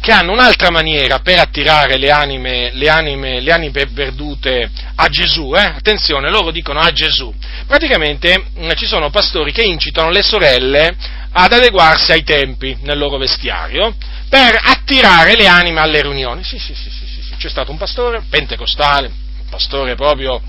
[0.03, 5.53] che hanno un'altra maniera per attirare le anime, le anime, le anime perdute a Gesù,
[5.55, 5.63] eh?
[5.63, 7.33] attenzione, loro dicono a Gesù.
[7.65, 10.93] Praticamente mh, mm, ci sono pastori che incitano le sorelle
[11.31, 13.95] ad adeguarsi ai tempi nel loro vestiario
[14.27, 16.43] per attirare le anime alle riunioni.
[16.43, 17.35] Sì, sì, sì, sì, sì.
[17.37, 20.41] c'è stato un pastore pentecostale, un pastore proprio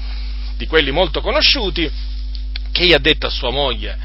[0.57, 1.89] di quelli molto conosciuti,
[2.73, 3.97] che gli ha detto a sua moglie,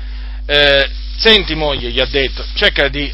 [0.45, 0.87] eh,
[1.17, 3.13] senti moglie, gli ha detto, cerca di eh,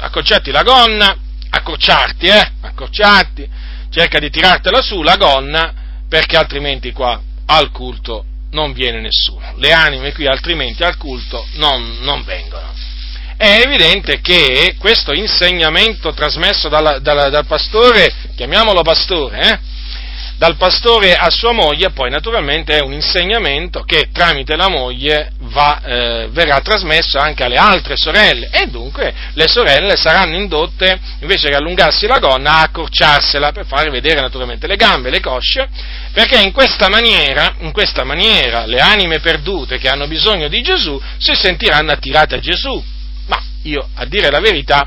[0.00, 1.20] accorciarti la gonna,
[1.50, 3.48] accorciarti, eh, accorciarti,
[3.90, 5.72] cerca di tirartela su la gonna,
[6.08, 9.54] perché altrimenti qua al culto non viene nessuno.
[9.56, 12.72] Le anime qui altrimenti al culto non, non vengono.
[13.36, 19.58] È evidente che questo insegnamento trasmesso dalla, dalla, dal pastore, chiamiamolo pastore, eh,
[20.38, 25.80] dal pastore a sua moglie, poi naturalmente è un insegnamento che tramite la moglie va,
[25.82, 31.56] eh, verrà trasmesso anche alle altre sorelle e dunque le sorelle saranno indotte, invece che
[31.56, 35.68] allungarsi la gonna, a accorciarsela per far vedere naturalmente le gambe, le cosce,
[36.12, 41.00] perché in questa maniera, in questa maniera le anime perdute che hanno bisogno di Gesù
[41.18, 42.82] si sentiranno attirate a Gesù.
[43.26, 44.86] Ma io, a dire la verità,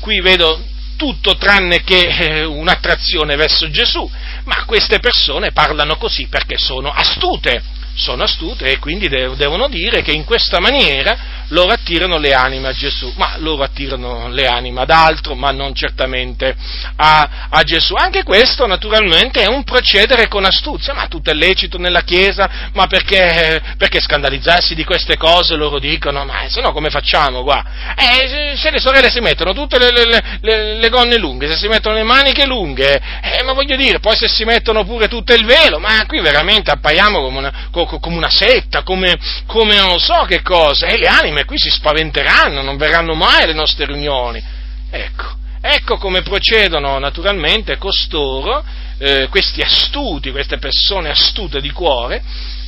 [0.00, 0.58] qui vedo
[0.96, 4.10] tutto tranne che eh, un'attrazione verso Gesù,
[4.46, 7.62] ma queste persone parlano così perché sono astute
[7.94, 12.72] sono astute e quindi devono dire che in questa maniera loro attirano le anime a
[12.72, 16.54] Gesù, ma loro attirano le anime ad altro, ma non certamente
[16.96, 17.94] a, a Gesù.
[17.94, 22.86] Anche questo naturalmente è un procedere con astuzia, ma tutto è lecito nella Chiesa, ma
[22.86, 27.64] perché, perché scandalizzarsi di queste cose loro dicono, ma se no come facciamo qua?
[27.96, 31.68] Eh, se le sorelle si mettono tutte le, le, le, le gonne lunghe, se si
[31.68, 35.44] mettono le maniche lunghe, eh, ma voglio dire, poi se si mettono pure tutto il
[35.44, 39.16] velo, ma qui veramente appaiamo come una, come una setta, come,
[39.46, 43.52] come non so che cosa, e le anime qui si spaventeranno, non verranno mai alle
[43.52, 44.42] nostre riunioni.
[44.90, 48.64] Ecco, ecco come procedono naturalmente costoro,
[48.98, 52.22] eh, questi astuti, queste persone astute di cuore,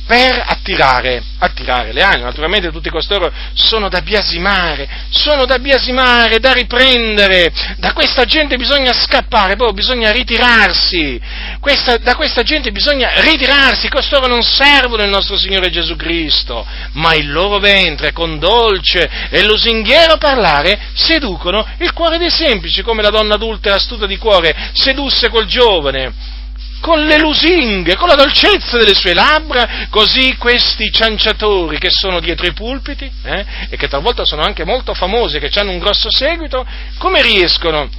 [0.09, 2.23] per attirare, attirare, le anime.
[2.23, 7.53] Naturalmente tutti costoro sono da biasimare, sono da biasimare, da riprendere.
[7.77, 11.21] Da questa gente bisogna scappare, poi bisogna ritirarsi.
[11.59, 13.87] Questa, da questa gente bisogna ritirarsi.
[13.87, 19.43] Costoro non servono il nostro Signore Gesù Cristo, ma il loro ventre con dolce e
[19.43, 24.71] lusinghiero parlare seducono il cuore dei semplici, come la donna adulta e astuta di cuore
[24.73, 26.37] sedusse quel giovane
[26.79, 32.47] con le lusinghe, con la dolcezza delle sue labbra, così questi cianciatori che sono dietro
[32.47, 36.65] i pulpiti eh, e che talvolta sono anche molto famosi, che hanno un grosso seguito,
[36.97, 37.89] come riescono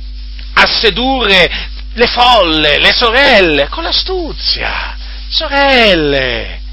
[0.54, 1.50] a sedurre
[1.92, 4.96] le folle, le sorelle, con l'astuzia?
[5.28, 6.69] Sorelle!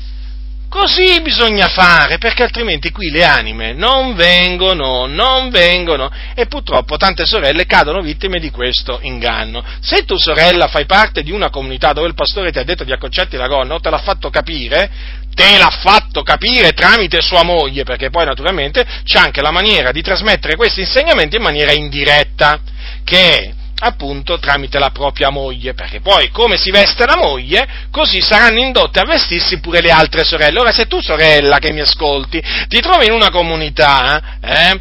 [0.80, 7.26] Così bisogna fare, perché altrimenti qui le anime non vengono, non vengono e purtroppo tante
[7.26, 9.64] sorelle cadono vittime di questo inganno.
[9.82, 12.92] Se tu sorella fai parte di una comunità dove il pastore ti ha detto di
[12.92, 14.88] accocciarti la gonna o te l'ha fatto capire,
[15.34, 20.04] te l'ha fatto capire tramite sua moglie, perché poi naturalmente c'è anche la maniera di
[20.04, 22.60] trasmettere questi insegnamenti in maniera indiretta,
[23.04, 28.60] che appunto tramite la propria moglie, perché poi come si veste la moglie, così saranno
[28.60, 30.60] indotte a vestirsi pure le altre sorelle.
[30.60, 34.80] Ora se tu sorella che mi ascolti ti trovi in una comunità, eh,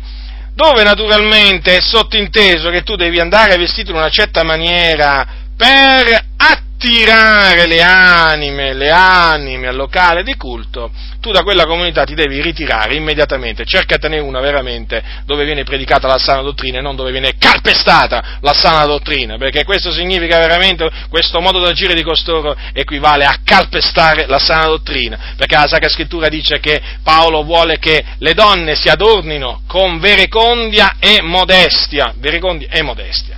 [0.54, 5.26] dove naturalmente è sottinteso che tu devi andare vestito in una certa maniera
[5.56, 6.65] per attirare
[7.66, 12.94] le anime, le anime al locale di culto, tu da quella comunità ti devi ritirare
[12.94, 18.38] immediatamente, cercatene una veramente dove viene predicata la sana dottrina e non dove viene calpestata
[18.40, 23.38] la sana dottrina, perché questo significa veramente, questo modo di agire di costoro equivale a
[23.42, 28.76] calpestare la sana dottrina, perché la Sacra Scrittura dice che Paolo vuole che le donne
[28.76, 33.35] si adornino con verecondia e modestia, verecondia e modestia.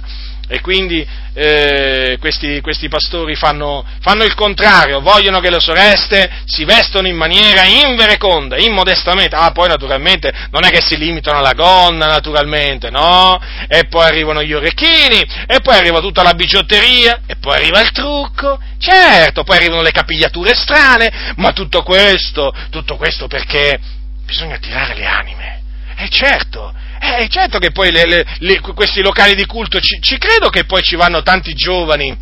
[0.51, 6.64] E quindi eh, questi, questi, pastori fanno, fanno, il contrario, vogliono che le soreste si
[6.64, 9.36] vestono in maniera invereconda, immodestamente.
[9.36, 13.38] Ah, poi naturalmente non è che si limitano alla gonna, naturalmente, no?
[13.68, 17.92] E poi arrivano gli orecchini, e poi arriva tutta la bigiotteria, e poi arriva il
[17.92, 23.78] trucco, certo, poi arrivano le capigliature strane, ma tutto questo, tutto questo perché
[24.24, 25.62] bisogna tirare le anime.
[25.94, 30.18] E certo, eh, certo che poi le, le, le, questi locali di culto, ci, ci,
[30.18, 32.16] credo che poi ci vanno tanti giovani,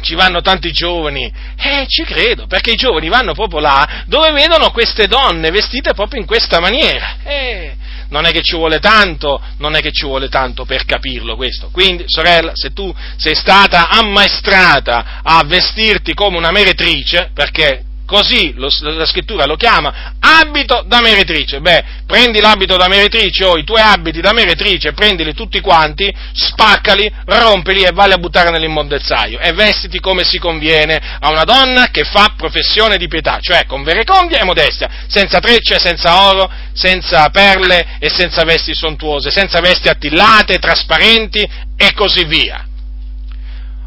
[0.00, 4.70] ci vanno tanti giovani, eh, ci credo, perché i giovani vanno proprio là dove vedono
[4.70, 7.16] queste donne vestite proprio in questa maniera.
[7.24, 7.76] Eh,
[8.08, 11.70] non è che ci vuole tanto, non è che ci vuole tanto per capirlo questo.
[11.72, 18.68] Quindi, sorella, se tu sei stata ammaestrata a vestirti come una meretrice, perché così lo,
[18.80, 21.60] la scrittura lo chiama abito da meretrice.
[21.60, 27.12] Beh, prendi l'abito da meretrice o i tuoi abiti da meretrice, prendili tutti quanti, spaccali,
[27.26, 32.04] rompili e valli a buttare nell'immondezzaio e vestiti come si conviene a una donna che
[32.04, 37.96] fa professione di pietà, cioè con verecondia e modestia, senza trecce, senza oro, senza perle
[37.98, 42.64] e senza vesti sontuose, senza vesti attillate, trasparenti e così via.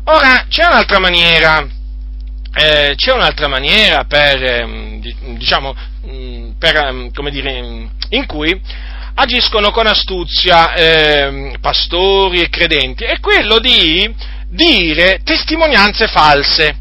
[0.05, 1.77] Ora, c'è un'altra maniera
[2.53, 5.01] eh, c'è un'altra maniera per, ehm,
[5.37, 5.75] diciamo,
[6.07, 8.59] mm, per, ehm, dire, in cui
[9.15, 14.13] agiscono con astuzia eh, pastori e credenti, è quello di
[14.49, 16.77] dire testimonianze false.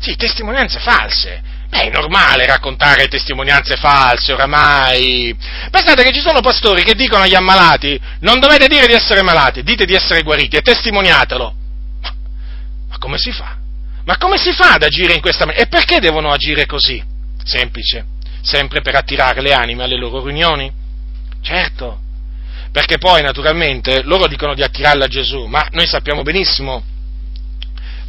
[0.00, 1.42] Sì, testimonianze false.
[1.68, 5.36] Beh, è normale raccontare testimonianze false oramai.
[5.70, 9.62] Pensate che ci sono pastori che dicono agli ammalati non dovete dire di essere malati,
[9.62, 11.54] dite di essere guariti e testimoniatelo.
[12.02, 12.14] Ma,
[12.88, 13.59] ma come si fa?
[14.04, 15.66] Ma come si fa ad agire in questa maniera?
[15.66, 17.02] E perché devono agire così?
[17.44, 18.04] Semplice,
[18.42, 20.72] sempre per attirare le anime alle loro riunioni?
[21.42, 22.00] Certo,
[22.72, 26.84] perché poi naturalmente loro dicono di attirarla a Gesù, ma noi sappiamo benissimo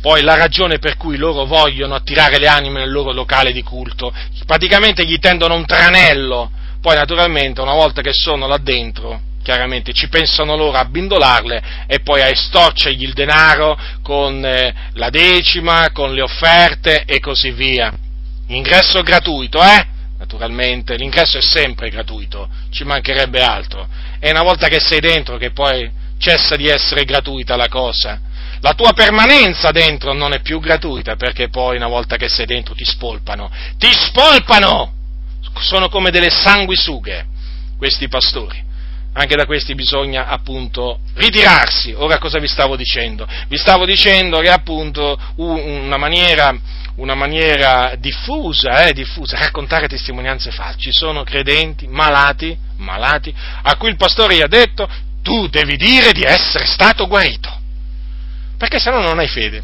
[0.02, 4.12] poi la ragione per cui loro vogliono attirare le anime nel loro locale di culto.
[4.48, 10.08] Praticamente gli tendono un tranello, poi naturalmente una volta che sono là dentro, chiaramente ci
[10.08, 16.14] pensano loro a bindolarle e poi a estorcergli il denaro con eh, la decima, con
[16.14, 17.92] le offerte e così via.
[18.48, 19.88] Ingresso gratuito, eh?
[20.18, 23.88] Naturalmente, l'ingresso è sempre gratuito, ci mancherebbe altro.
[24.20, 25.90] È una volta che sei dentro che poi
[26.20, 28.22] cessa di essere gratuita la cosa.
[28.60, 32.76] La tua permanenza dentro non è più gratuita perché poi una volta che sei dentro
[32.76, 33.50] ti spolpano.
[33.78, 34.94] Ti spolpano!
[35.60, 37.26] Sono come delle sanguisughe
[37.78, 38.70] questi pastori
[39.14, 41.94] anche da questi bisogna appunto ritirarsi.
[41.94, 43.28] Ora cosa vi stavo dicendo?
[43.48, 46.58] Vi stavo dicendo che appunto una maniera,
[46.96, 50.80] una maniera diffusa, eh, diffusa, raccontare testimonianze false.
[50.80, 53.34] Ci sono credenti malati, malati,
[53.64, 54.88] a cui il pastore gli ha detto
[55.22, 57.50] tu devi dire di essere stato guarito,
[58.58, 59.62] perché se no non hai fede.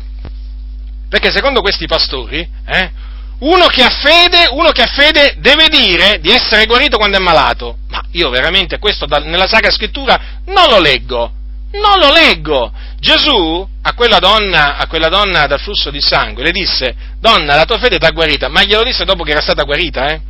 [1.10, 2.91] Perché secondo questi pastori, eh,
[3.39, 7.21] uno che ha fede, uno che ha fede deve dire di essere guarito quando è
[7.21, 7.77] malato.
[7.89, 11.31] Ma io veramente questo nella Sacra Scrittura non lo leggo.
[11.71, 12.71] Non lo leggo.
[12.99, 17.65] Gesù a quella donna, a quella donna dal flusso di sangue le disse, donna, la
[17.65, 20.21] tua fede ti ha guarita, ma glielo disse dopo che era stata guarita, eh?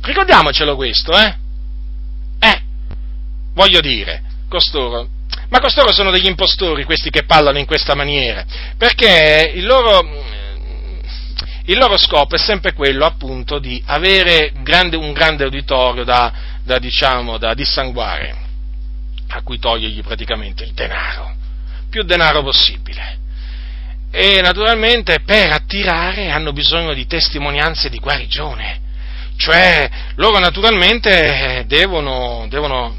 [0.00, 1.34] Ricordiamocelo questo, eh?
[2.38, 2.60] Eh,
[3.54, 5.08] voglio dire, costoro,
[5.48, 8.44] ma costoro sono degli impostori questi che parlano in questa maniera,
[8.78, 10.24] perché il loro,
[11.66, 16.32] il loro scopo è sempre quello appunto di avere grande, un grande uditorio da,
[16.64, 18.34] da, diciamo, da dissanguare,
[19.28, 21.34] a cui togliergli praticamente il denaro,
[21.88, 23.20] più denaro possibile.
[24.10, 28.80] E naturalmente per attirare hanno bisogno di testimonianze di guarigione,
[29.36, 32.94] cioè loro naturalmente devono, devono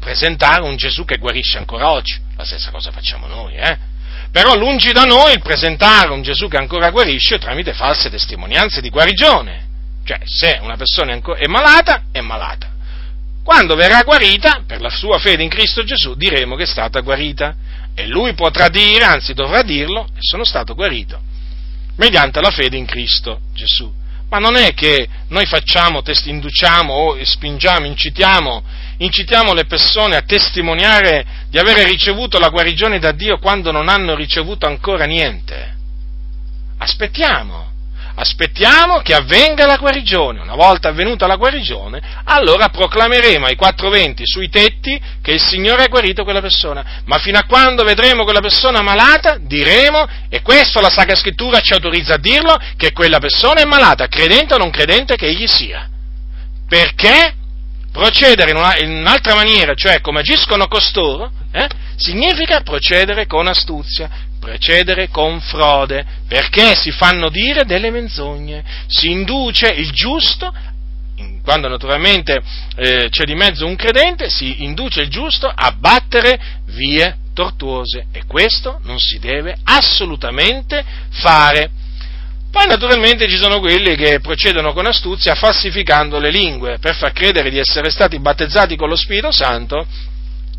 [0.00, 3.89] presentare un Gesù che guarisce ancora oggi, la stessa cosa facciamo noi, eh?
[4.32, 8.88] Però lungi da noi il presentare un Gesù che ancora guarisce tramite false testimonianze di
[8.88, 9.68] guarigione.
[10.04, 12.70] Cioè, se una persona è malata, è malata.
[13.42, 17.54] Quando verrà guarita, per la sua fede in Cristo Gesù, diremo che è stata guarita.
[17.94, 21.20] E lui potrà dire, anzi dovrà dirlo, sono stato guarito,
[21.96, 23.92] mediante la fede in Cristo Gesù.
[24.28, 28.62] Ma non è che noi facciamo, induciamo o spingiamo, incitiamo,
[29.00, 34.14] incitiamo le persone a testimoniare di avere ricevuto la guarigione da Dio quando non hanno
[34.14, 35.76] ricevuto ancora niente.
[36.78, 37.68] Aspettiamo,
[38.14, 40.40] aspettiamo che avvenga la guarigione.
[40.40, 45.84] Una volta avvenuta la guarigione, allora proclameremo ai quattro venti sui tetti che il Signore
[45.84, 47.02] ha guarito quella persona.
[47.06, 51.72] Ma fino a quando vedremo quella persona malata, diremo, e questo la Sacra Scrittura ci
[51.72, 55.88] autorizza a dirlo, che quella persona è malata, credente o non credente che egli sia.
[56.68, 57.34] Perché?
[57.92, 64.08] Procedere in, una, in un'altra maniera, cioè come agiscono costoro, eh, significa procedere con astuzia,
[64.38, 70.52] procedere con frode, perché si fanno dire delle menzogne, si induce il giusto,
[71.42, 72.40] quando naturalmente
[72.76, 78.24] eh, c'è di mezzo un credente, si induce il giusto a battere vie tortuose e
[78.26, 81.70] questo non si deve assolutamente fare.
[82.50, 87.48] Poi naturalmente ci sono quelli che procedono con astuzia falsificando le lingue per far credere
[87.48, 89.86] di essere stati battezzati con lo Spirito Santo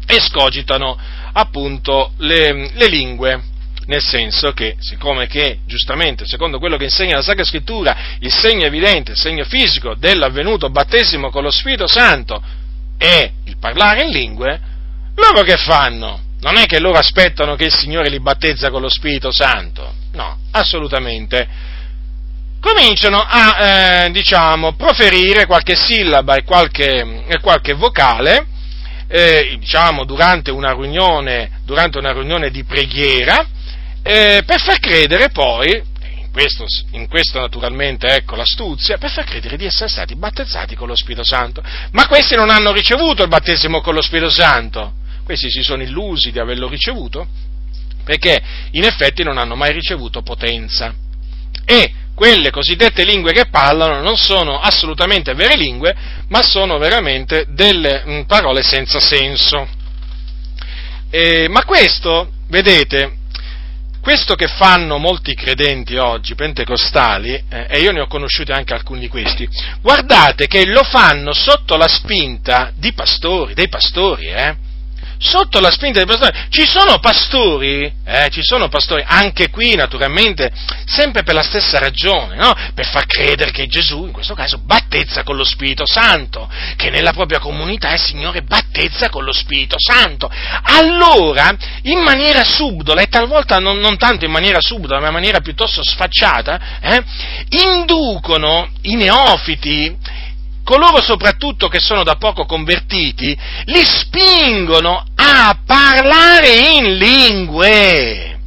[0.07, 0.97] e scogitano
[1.33, 3.43] appunto le, le lingue
[3.87, 8.65] nel senso che, siccome che, giustamente, secondo quello che insegna la Sacra Scrittura, il segno
[8.65, 12.41] evidente, il segno fisico dell'avvenuto battesimo con lo Spirito Santo
[12.97, 14.61] è il parlare in lingue,
[15.15, 16.21] loro che fanno?
[16.39, 20.37] Non è che loro aspettano che il Signore li battezza con lo Spirito Santo, no,
[20.51, 21.69] assolutamente.
[22.61, 28.45] Cominciano a, eh, diciamo, proferire qualche sillaba e qualche, e qualche vocale,
[29.07, 33.43] eh, diciamo, durante una riunione, durante una riunione di preghiera,
[34.03, 35.69] eh, per far credere poi,
[36.17, 40.87] in questo, in questo, naturalmente ecco l'astuzia, per far credere di essere stati battezzati con
[40.87, 41.63] lo Spirito Santo.
[41.93, 44.93] Ma questi non hanno ricevuto il battesimo con lo Spirito Santo,
[45.23, 47.27] questi si sono illusi di averlo ricevuto,
[48.03, 48.39] perché
[48.73, 50.93] in effetti non hanno mai ricevuto potenza.
[51.65, 55.95] E quelle cosiddette lingue che parlano non sono assolutamente vere lingue,
[56.27, 59.67] ma sono veramente delle mh, mm, parole senza senso.
[61.09, 63.13] Eh, ma questo, vedete,
[64.03, 68.99] questo che fanno molti credenti oggi, pentecostali, eh, e io ne ho conosciuti anche alcuni
[68.99, 69.49] di questi,
[69.81, 74.55] guardate che lo fanno sotto la spinta pastori, dei pastori, eh?
[75.21, 76.47] Sotto la spinta dei pastori.
[76.49, 80.51] Ci sono pastori, eh, ci sono pastori, anche qui naturalmente,
[80.85, 82.53] sempre per la stessa ragione, no?
[82.73, 87.13] Per far credere che Gesù, in questo caso, battezza con lo Spirito Santo, che nella
[87.13, 90.29] propria comunità il Signore battezza con lo Spirito Santo.
[90.63, 95.39] Allora, in maniera subdola, e talvolta non, non tanto in maniera subdola, ma in maniera
[95.39, 97.03] piuttosto sfacciata, eh,
[97.67, 99.95] inducono i neofiti
[100.63, 108.39] coloro soprattutto che sono da poco convertiti, li spingono a parlare in lingue.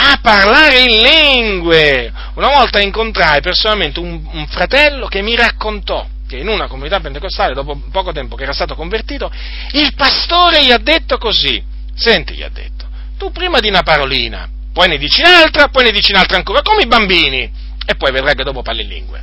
[0.00, 2.12] A parlare in lingue.
[2.34, 7.54] Una volta incontrai personalmente un, un fratello che mi raccontò che in una comunità pentecostale,
[7.54, 9.30] dopo poco tempo che era stato convertito,
[9.72, 11.64] il pastore gli ha detto così.
[11.94, 12.86] Senti, gli ha detto,
[13.16, 16.82] tu prima di una parolina, poi ne dici un'altra, poi ne dici un'altra ancora, come
[16.82, 17.50] i bambini,
[17.84, 19.22] e poi vedrai che dopo parli in lingue.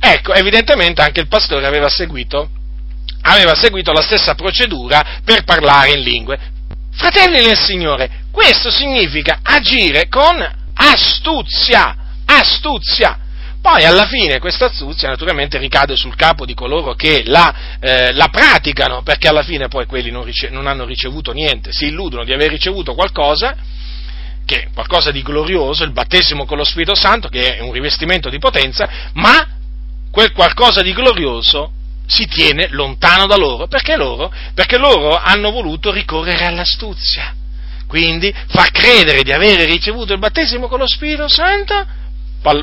[0.00, 2.48] Ecco, evidentemente anche il pastore aveva seguito,
[3.22, 6.38] aveva seguito la stessa procedura per parlare in lingue.
[6.92, 13.18] Fratelli nel Signore, questo significa agire con astuzia, astuzia.
[13.60, 18.28] Poi alla fine questa astuzia naturalmente ricade sul capo di coloro che la, eh, la
[18.28, 22.32] praticano, perché alla fine poi quelli non, rice- non, hanno ricevuto niente, si illudono di
[22.32, 23.54] aver ricevuto qualcosa,
[24.46, 28.38] che, qualcosa di glorioso, il battesimo con lo Spirito Santo, che è un rivestimento di
[28.38, 29.59] potenza, ma
[30.10, 31.72] quel qualcosa di glorioso
[32.06, 37.34] si tiene lontano da loro, perché loro, perché loro hanno voluto ricorrere all'astuzia.
[37.86, 41.86] Quindi fa credere di avere ricevuto il battesimo con lo Spirito Santo,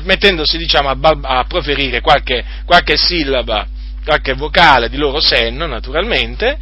[0.02, 3.66] mettendosi diciamo, a, a proferire qualche, qualche sillaba,
[4.04, 6.58] qualche vocale di loro senno, naturalmente,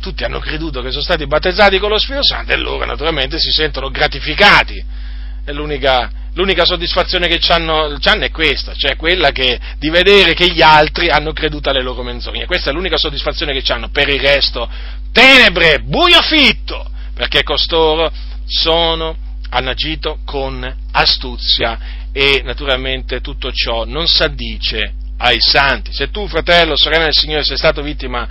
[0.00, 3.50] tutti hanno creduto che sono stati battezzati con lo Spirito Santo e loro naturalmente si
[3.50, 4.82] sentono gratificati.
[5.44, 10.62] È l'unica, l'unica soddisfazione che hanno è questa, cioè quella che, di vedere che gli
[10.62, 12.46] altri hanno creduto alle loro menzogne.
[12.46, 13.88] Questa è l'unica soddisfazione che hanno.
[13.88, 14.68] Per il resto,
[15.12, 18.12] tenebre, buio fitto, perché costoro
[18.46, 19.16] sono,
[19.50, 21.78] hanno agito con astuzia
[22.12, 25.92] e naturalmente tutto ciò non s'addice ai santi.
[25.92, 28.28] Se tu, fratello, sorella del Signore, sei stato vittima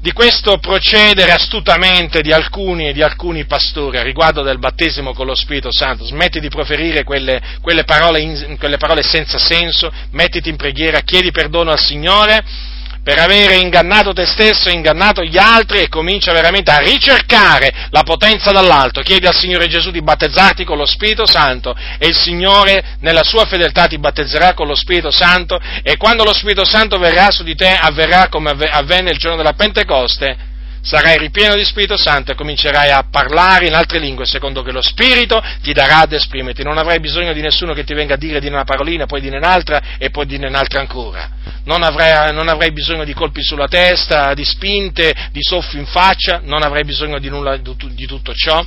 [0.00, 5.34] di questo procedere astutamente di alcuni, di alcuni pastori a riguardo del battesimo con lo
[5.34, 6.04] Spirito Santo.
[6.04, 11.30] Smetti di proferire quelle, quelle, parole, in, quelle parole senza senso, mettiti in preghiera, chiedi
[11.30, 12.74] perdono al Signore
[13.06, 18.50] per avere ingannato te stesso ingannato gli altri e comincia veramente a ricercare la potenza
[18.50, 19.00] dall'alto.
[19.00, 23.44] Chiedi al Signore Gesù di battezzarti con lo Spirito Santo e il Signore nella sua
[23.44, 27.54] fedeltà ti battezzerà con lo Spirito Santo e quando lo Spirito Santo verrà su di
[27.54, 32.90] te avverrà come avvenne il giorno della Pentecoste sarai ripieno di Spirito Santo e comincerai
[32.90, 36.64] a parlare in altre lingue secondo che lo Spirito ti darà ad esprimerti.
[36.64, 39.28] Non avrai bisogno di nessuno che ti venga a dire di una parolina, poi di
[39.28, 41.35] un'altra e poi di un'altra ancora.
[41.66, 46.40] Non avrai, non avrai bisogno di colpi sulla testa, di spinte, di soffi in faccia,
[46.42, 48.64] non avrai bisogno di, nulla, di tutto ciò.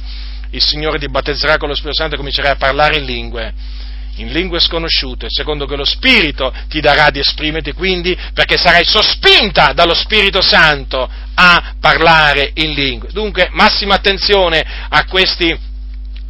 [0.52, 3.54] Il Signore ti battezzerà con lo Spirito Santo e comincerai a parlare in lingue
[4.20, 9.72] in lingue sconosciute, secondo che lo Spirito ti darà di esprimerti, quindi perché sarai sospinta
[9.74, 13.10] dallo Spirito Santo a parlare in lingue.
[13.12, 15.58] Dunque, massima attenzione a questi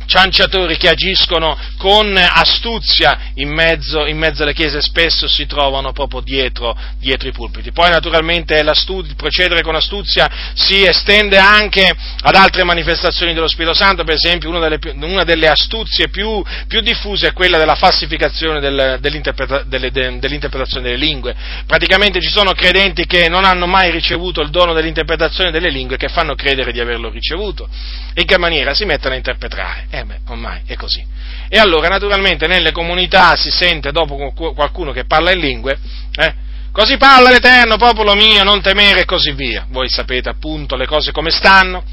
[0.09, 6.21] cianciatori che agiscono con astuzia in mezzo, in mezzo alle chiese spesso si trovano proprio
[6.21, 7.71] dietro, dietro i pulpiti.
[7.71, 14.03] Poi naturalmente il procedere con astuzia si estende anche ad altre manifestazioni dello Spirito Santo,
[14.03, 18.97] per esempio una delle, una delle astuzie più, più, diffuse è quella della falsificazione del,
[18.99, 21.35] dell'interpreta, delle, de, dell'interpretazione delle lingue.
[21.67, 26.07] Praticamente ci sono credenti che non hanno mai ricevuto il dono dell'interpretazione delle lingue che
[26.07, 27.69] fanno credere di averlo ricevuto.
[28.15, 28.73] In che maniera?
[28.73, 29.85] Si mettono a interpretare.
[29.91, 31.03] Eh beh, ormai è così.
[31.47, 35.79] E allora, naturalmente, nelle comunità si sente dopo qualcuno che parla in lingue,
[36.15, 36.33] eh,
[36.71, 39.65] così parla l'Eterno, popolo mio, non temere e così via.
[39.69, 41.83] Voi sapete appunto le cose come stanno.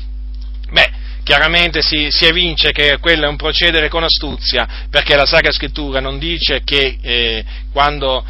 [0.70, 0.90] Beh,
[1.22, 6.00] chiaramente si, si, evince che quello è un procedere con astuzia, perché la Sacra Scrittura
[6.00, 8.24] non dice che eh, quando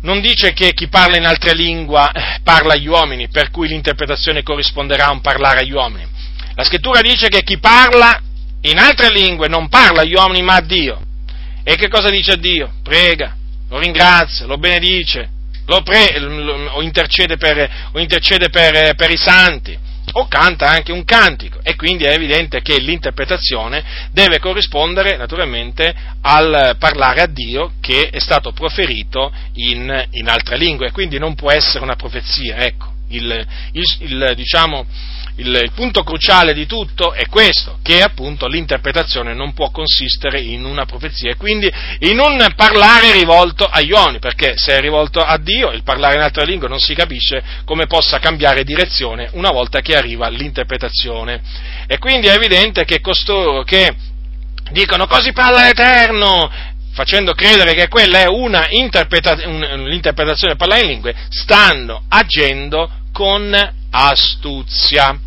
[0.00, 4.42] non dice che chi parla in altre lingue eh, parla agli uomini, per cui l'interpretazione
[4.42, 6.06] corrisponderà a un parlare agli uomini.
[6.54, 8.20] La scrittura dice che chi parla
[8.62, 11.00] in altre lingue non parla agli uomini ma a Dio.
[11.62, 12.72] E che cosa dice a Dio?
[12.82, 13.36] Prega,
[13.68, 15.28] lo ringrazia, lo benedice,
[15.66, 16.18] lo pre,
[16.70, 19.78] o intercede, per, o intercede per, per, i santi,
[20.12, 21.60] o canta anche un cantico.
[21.62, 28.18] E quindi è evidente che l'interpretazione deve corrispondere naturalmente al parlare a Dio che è
[28.18, 30.90] stato proferito in, in altre lingue.
[30.90, 34.86] Quindi non può essere una profezia, ecco il, il, il, diciamo,
[35.38, 40.84] il, punto cruciale di tutto è questo, che appunto l'interpretazione non può consistere in una
[40.84, 41.70] profezia e quindi
[42.00, 46.22] in un parlare rivolto agli uomini, perché se è rivolto a Dio, il parlare in
[46.22, 51.40] altre lingue non si capisce come possa cambiare direzione una volta che arriva l'interpretazione.
[51.86, 53.94] E quindi è evidente che costoro che
[54.70, 56.50] dicono così parla l'Eterno,
[56.92, 63.54] facendo credere che quella è una interpreta- l'interpretazione del parlare in lingue, stanno agendo con
[63.90, 65.20] astuzia.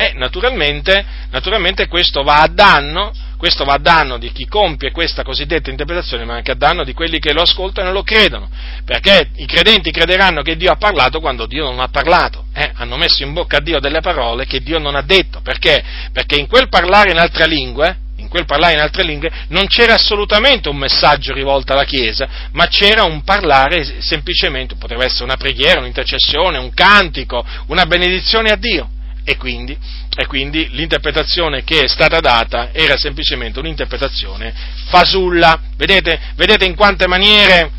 [0.00, 5.22] E naturalmente, naturalmente questo va a danno questo va a danno di chi compie questa
[5.22, 8.50] cosiddetta interpretazione, ma anche a danno di quelli che lo ascoltano e lo credono,
[8.84, 12.72] perché i credenti crederanno che Dio ha parlato quando Dio non ha parlato, eh?
[12.74, 15.82] hanno messo in bocca a Dio delle parole che Dio non ha detto, perché?
[16.12, 19.94] Perché in quel parlare in altre lingue, in quel parlare in altre lingue non c'era
[19.94, 25.78] assolutamente un messaggio rivolto alla Chiesa, ma c'era un parlare semplicemente, poteva essere una preghiera,
[25.78, 28.90] un'intercessione, un cantico, una benedizione a Dio.
[29.28, 29.76] E quindi,
[30.16, 34.54] e quindi l'interpretazione che è stata data era semplicemente un'interpretazione
[34.86, 35.60] fasulla.
[35.76, 37.72] Vedete, vedete in quante maniere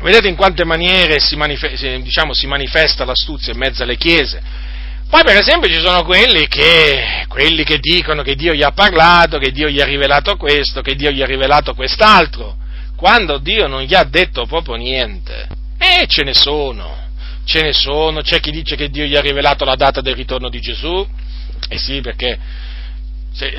[0.00, 4.42] Vedete in quante maniere si, manifesta, diciamo, si manifesta l'astuzia in mezzo alle chiese?
[5.08, 9.38] Poi per esempio ci sono quelli che, quelli che, dicono che Dio gli ha parlato,
[9.38, 12.56] che Dio gli ha rivelato questo, che Dio gli ha rivelato quest'altro,
[12.96, 15.46] quando Dio non gli ha detto proprio niente.
[15.78, 17.10] E ce ne sono,
[17.44, 20.48] ce ne sono, c'è chi dice che Dio gli ha rivelato la data del ritorno
[20.48, 21.06] di Gesù,
[21.68, 22.38] eh sì, perché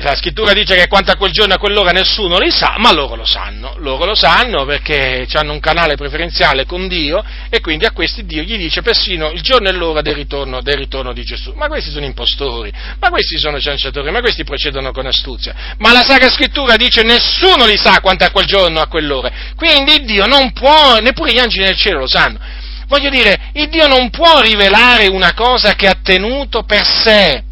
[0.00, 2.92] la scrittura dice che quanto a quel giorno e a quell'ora nessuno li sa, ma
[2.92, 7.84] loro lo sanno, loro lo sanno perché hanno un canale preferenziale con Dio e quindi
[7.84, 11.24] a questi Dio gli dice persino il giorno e l'ora del ritorno, del ritorno di
[11.24, 11.52] Gesù.
[11.54, 15.74] Ma questi sono impostori, ma questi sono cianciatori, ma questi procedono con astuzia.
[15.78, 19.30] Ma la Sacra Scrittura dice nessuno li sa quanto a quel giorno e a quell'ora,
[19.56, 22.62] quindi Dio non può, neppure gli angeli del cielo lo sanno.
[22.94, 27.42] Voglio dire, il Dio non può rivelare una cosa che ha tenuto per sé,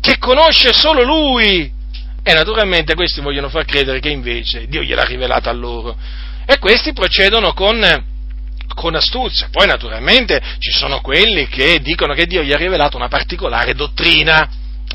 [0.00, 1.70] che conosce solo Lui.
[2.22, 5.94] E naturalmente questi vogliono far credere che invece Dio gliel'ha rivelata a loro.
[6.46, 7.78] E questi procedono con,
[8.74, 9.48] con astuzia.
[9.52, 14.48] Poi naturalmente ci sono quelli che dicono che Dio gli ha rivelato una particolare dottrina.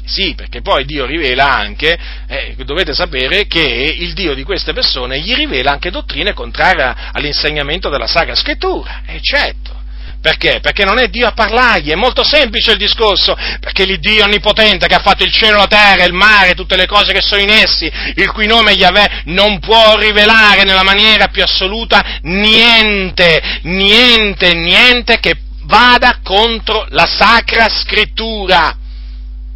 [0.05, 1.97] Sì, perché poi Dio rivela anche,
[2.27, 7.89] eh, dovete sapere che il Dio di queste persone gli rivela anche dottrine contrarie all'insegnamento
[7.89, 9.83] della Sacra Scrittura, e certo.
[10.21, 10.59] Perché?
[10.59, 14.95] Perché non è Dio a parlargli, è molto semplice il discorso, perché l'Iddio onnipotente che
[14.95, 17.91] ha fatto il cielo, la terra, il mare, tutte le cose che sono in essi,
[18.15, 25.37] il cui nome Yahweh non può rivelare nella maniera più assoluta niente, niente, niente che
[25.65, 28.77] vada contro la Sacra Scrittura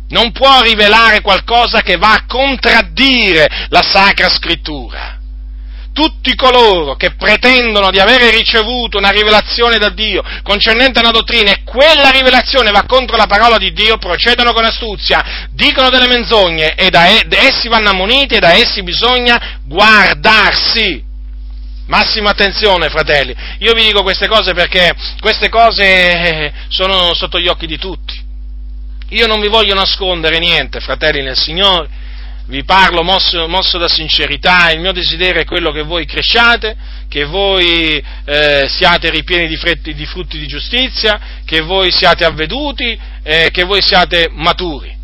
[0.10, 5.18] non può rivelare qualcosa che va a contraddire la Sacra Scrittura.
[5.92, 11.64] Tutti coloro che pretendono di avere ricevuto una rivelazione da Dio concernente una dottrina e
[11.64, 16.90] quella rivelazione va contro la parola di Dio, procedono con astuzia, dicono delle menzogne e
[16.90, 21.08] da essi vanno ammoniti e da essi bisogna guardarsi.
[21.88, 23.36] Massima attenzione, fratelli.
[23.60, 28.28] Io vi dico queste cose perché queste cose eh, sono sotto gli occhi di tutti.
[29.10, 31.90] Io non vi voglio nascondere niente, fratelli nel Signore,
[32.46, 36.76] vi parlo mosso, mosso da sincerità, il mio desiderio è quello che voi cresciate,
[37.08, 43.00] che voi eh, siate ripieni di, fretti, di, frutti di giustizia, che voi siate avveduti,
[43.24, 44.99] eh, che voi siate maturi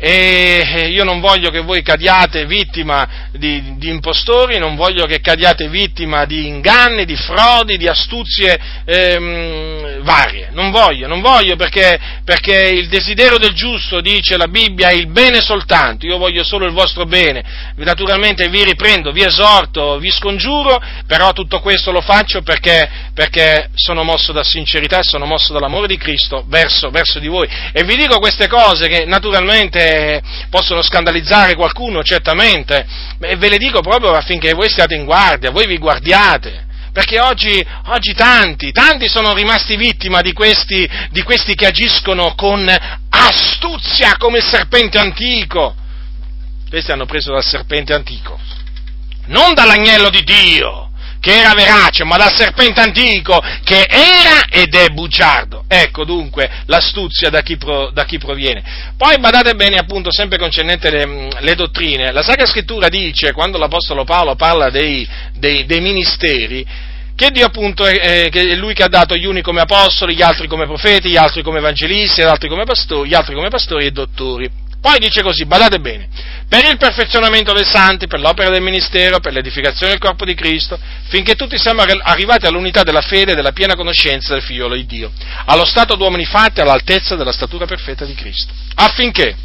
[0.00, 5.68] e io non voglio che voi cadiate vittima di, di, impostori, non voglio che cadiate
[5.68, 12.68] vittima di inganni, di frodi, di astuzie ehm, varie, non voglio, non voglio perché, perché,
[12.68, 16.72] il desiderio del giusto, dice la Bibbia, è il bene soltanto, io voglio solo il
[16.72, 22.88] vostro bene, naturalmente vi riprendo, vi esorto, vi scongiuro, però tutto questo lo faccio perché,
[23.18, 27.48] perché sono mosso da sincerità e sono mosso dall'amore di Cristo verso, verso di voi
[27.72, 32.86] e vi dico queste cose che naturalmente possono scandalizzare qualcuno, certamente,
[33.18, 36.66] e ve le dico proprio affinché voi stiate in guardia, voi vi guardiate.
[36.92, 42.72] Perché oggi, oggi tanti, tanti sono rimasti vittima di questi, di questi che agiscono con
[43.08, 45.74] astuzia come il serpente antico.
[46.68, 48.38] Questi hanno preso dal serpente antico,
[49.26, 50.88] non dall'agnello di Dio,
[51.20, 55.64] che era verace, ma dal serpente antico che era ed è bugiardo.
[55.68, 58.92] Ecco dunque l'astuzia da chi, pro, da chi proviene.
[58.96, 64.04] Poi badate bene appunto sempre concernente le, le, dottrine, la Sacra Scrittura dice, quando l'Apostolo
[64.04, 66.66] Paolo parla dei, dei, dei ministeri,
[67.14, 70.46] che Dio appunto è, è, lui che ha dato gli uni come apostoli, gli altri
[70.46, 73.90] come profeti, gli altri come evangelisti, gli altri come pastori, gli altri come pastori e
[73.90, 74.48] dottori.
[74.80, 76.08] Poi dice così, badate bene,
[76.48, 80.78] per il perfezionamento dei santi, per l'opera del ministero, per l'edificazione del corpo di Cristo,
[81.08, 85.10] finché tutti siamo arrivati all'unità della fede e della piena conoscenza del figliolo di Dio,
[85.46, 89.36] allo stato d'uomini fatti all'altezza della statura perfetta di Cristo, affinché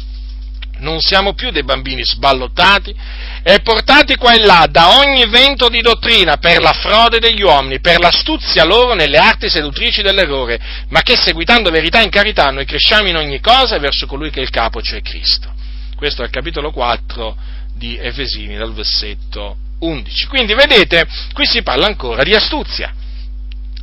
[0.84, 2.94] non siamo più dei bambini sballottati
[3.42, 7.80] e portati qua e là da ogni vento di dottrina per la frode degli uomini,
[7.80, 13.08] per l'astuzia loro nelle arti seduttrici dell'errore, ma che seguitando verità in carità noi cresciamo
[13.08, 15.52] in ogni cosa verso colui che è il capo, cioè Cristo.
[15.96, 17.36] Questo è il capitolo 4
[17.74, 20.26] di Efesini, dal versetto 11.
[20.26, 22.92] Quindi vedete, qui si parla ancora di astuzia.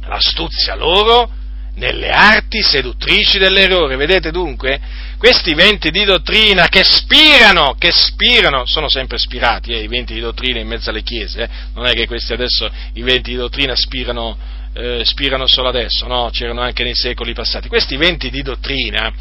[0.05, 1.39] L'astuzia loro
[1.81, 3.95] nelle arti seduttrici dell'errore.
[3.95, 4.79] Vedete dunque?
[5.17, 10.19] Questi venti di dottrina che spirano, che spirano, sono sempre spirati, eh, i venti di
[10.19, 11.49] dottrina in mezzo alle chiese, eh.
[11.73, 14.37] non è che questi adesso, i venti di dottrina spirano,
[14.73, 16.29] eh, spirano solo adesso, no?
[16.31, 17.67] C'erano anche nei secoli passati.
[17.67, 19.11] Questi venti di dottrina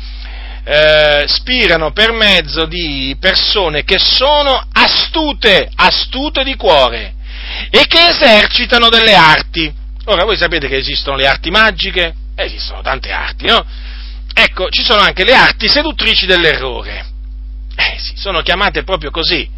[0.63, 7.15] eh, spirano per mezzo di persone che sono astute, astute di cuore
[7.71, 9.73] e che esercitano delle arti.
[10.05, 13.65] Ora voi sapete che esistono le arti magiche, esistono tante arti, no?
[14.33, 17.07] Ecco, ci sono anche le arti seduttrici dell'errore.
[17.77, 19.49] Eh sì, sono chiamate proprio così.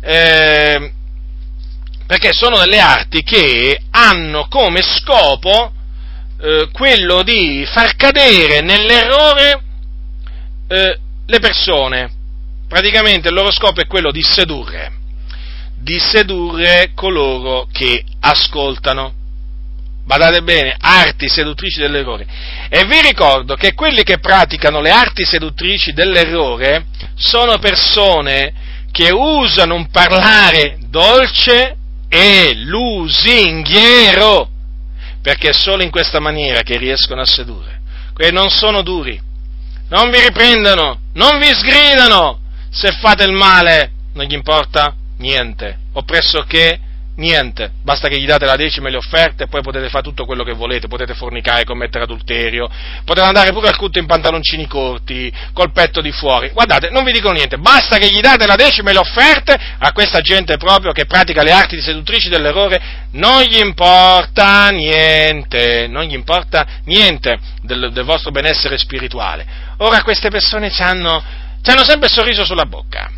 [0.00, 0.92] Eh,
[2.06, 5.72] perché sono delle arti che hanno come scopo
[6.40, 9.62] eh, quello di far cadere nell'errore
[10.68, 12.10] eh, le persone.
[12.68, 14.92] Praticamente il loro scopo è quello di sedurre,
[15.76, 19.14] di sedurre coloro che ascoltano
[20.06, 22.26] badate bene, arti seduttrici dell'errore.
[22.68, 28.52] E vi ricordo che quelli che praticano le arti seduttrici dell'errore sono persone
[28.92, 31.76] che usano un parlare dolce
[32.08, 34.48] e lusinghiero,
[35.20, 37.80] perché è solo in questa maniera che riescono a sedurre.
[38.14, 39.20] Quelli non sono duri,
[39.88, 42.38] non vi riprendono, non vi sgridano,
[42.70, 46.78] se fate il male non gli importa niente, o pressoché
[47.16, 50.26] Niente, basta che gli date la decima e le offerte e poi potete fare tutto
[50.26, 52.68] quello che volete, potete fornicare, commettere adulterio,
[53.06, 56.50] potete andare pure al culto in pantaloncini corti, col petto di fuori.
[56.50, 59.92] Guardate, non vi dico niente, basta che gli date la decima e le offerte a
[59.92, 66.12] questa gente proprio che pratica le arti seduttrici dell'errore, non gli importa niente, non gli
[66.12, 69.46] importa niente del, del vostro benessere spirituale.
[69.78, 71.24] Ora queste persone hanno,
[71.64, 73.10] hanno sempre il sorriso sulla bocca,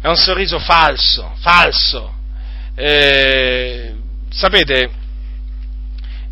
[0.00, 2.18] è un sorriso falso, falso
[2.80, 3.94] eh,
[4.30, 4.90] sapete,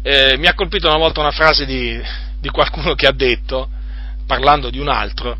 [0.01, 2.01] eh, mi ha colpito una volta una frase di,
[2.41, 3.69] di, qualcuno che ha detto,
[4.27, 5.37] parlando di un altro,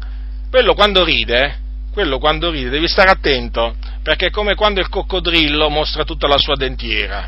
[0.51, 1.61] quello quando ride,
[1.93, 6.37] quello quando ride devi stare attento, perché è come quando il coccodrillo mostra tutta la
[6.37, 7.27] sua dentiera.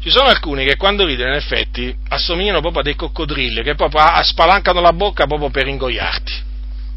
[0.00, 4.04] Ci sono alcuni che quando ridono in effetti assomigliano proprio a dei coccodrilli, che proprio
[4.22, 6.46] spalancano la bocca proprio per ingoiarti.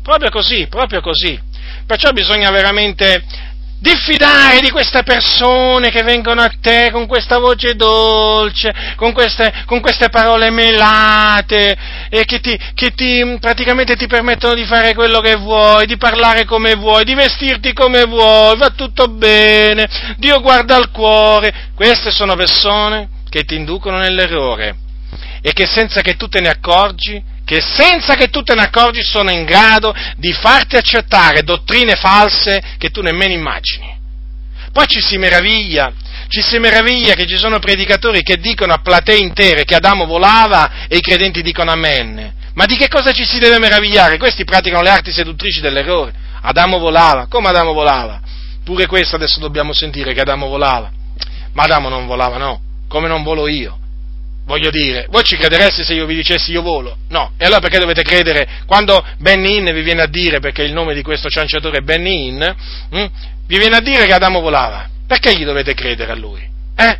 [0.03, 1.39] Proprio così, proprio così.
[1.87, 3.23] Perciò bisogna veramente
[3.81, 9.81] diffidare di queste persone che vengono a te con questa voce dolce, con queste, con
[9.81, 11.75] queste parole melate
[12.07, 16.45] e che ti, che ti, praticamente ti permettono di fare quello che vuoi, di parlare
[16.45, 21.69] come vuoi, di vestirti come vuoi, va tutto bene, Dio guarda al cuore.
[21.73, 24.75] Queste sono persone che ti inducono nell'errore
[25.41, 27.19] e che senza che tu te ne accorgi
[27.51, 32.63] che senza che tu te ne accorgi sono in grado di farti accettare dottrine false
[32.77, 33.93] che tu nemmeno immagini.
[34.71, 35.91] Poi ci si meraviglia,
[36.29, 40.87] ci si meraviglia che ci sono predicatori che dicono a platee intere che Adamo volava
[40.87, 42.33] e i credenti dicono amen.
[42.53, 44.17] Ma di che cosa ci si deve meravigliare?
[44.17, 46.13] Questi praticano le arti seduttrici dell'errore.
[46.43, 48.21] Adamo volava, come Adamo volava?
[48.63, 50.89] Pure questo adesso dobbiamo sentire che Adamo volava.
[51.51, 53.77] Ma Adamo non volava, no, come non volo io.
[54.51, 56.97] Voglio dire, voi ci credereste se io vi dicessi io volo?
[57.07, 57.31] No.
[57.37, 60.93] E allora perché dovete credere quando Benny Hinn vi viene a dire, perché il nome
[60.93, 63.09] di questo cianciatore è Benny Hinn, hm,
[63.47, 64.89] vi viene a dire che Adamo volava?
[65.07, 66.41] Perché gli dovete credere a lui?
[66.75, 66.99] Eh?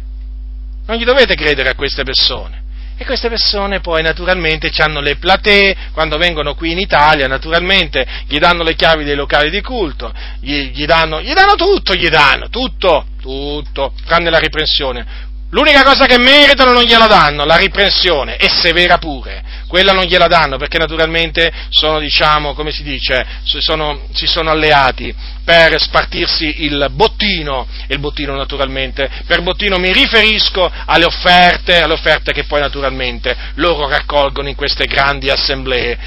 [0.86, 2.64] Non gli dovete credere a queste persone.
[2.98, 8.38] E queste persone poi naturalmente hanno le platee, quando vengono qui in Italia, naturalmente gli
[8.38, 12.48] danno le chiavi dei locali di culto, gli, gli, danno, gli danno tutto, gli danno
[12.48, 15.30] tutto, tutto, tranne la riprensione.
[15.52, 19.44] L'unica cosa che meritano non gliela danno, la riprensione, e severa pure.
[19.68, 25.14] Quella non gliela danno perché naturalmente sono, diciamo, come si dice, sono, si sono alleati
[25.44, 31.94] per spartirsi il bottino, e il bottino naturalmente, per bottino mi riferisco alle offerte, alle
[31.94, 35.98] offerte che poi naturalmente loro raccolgono in queste grandi assemblee.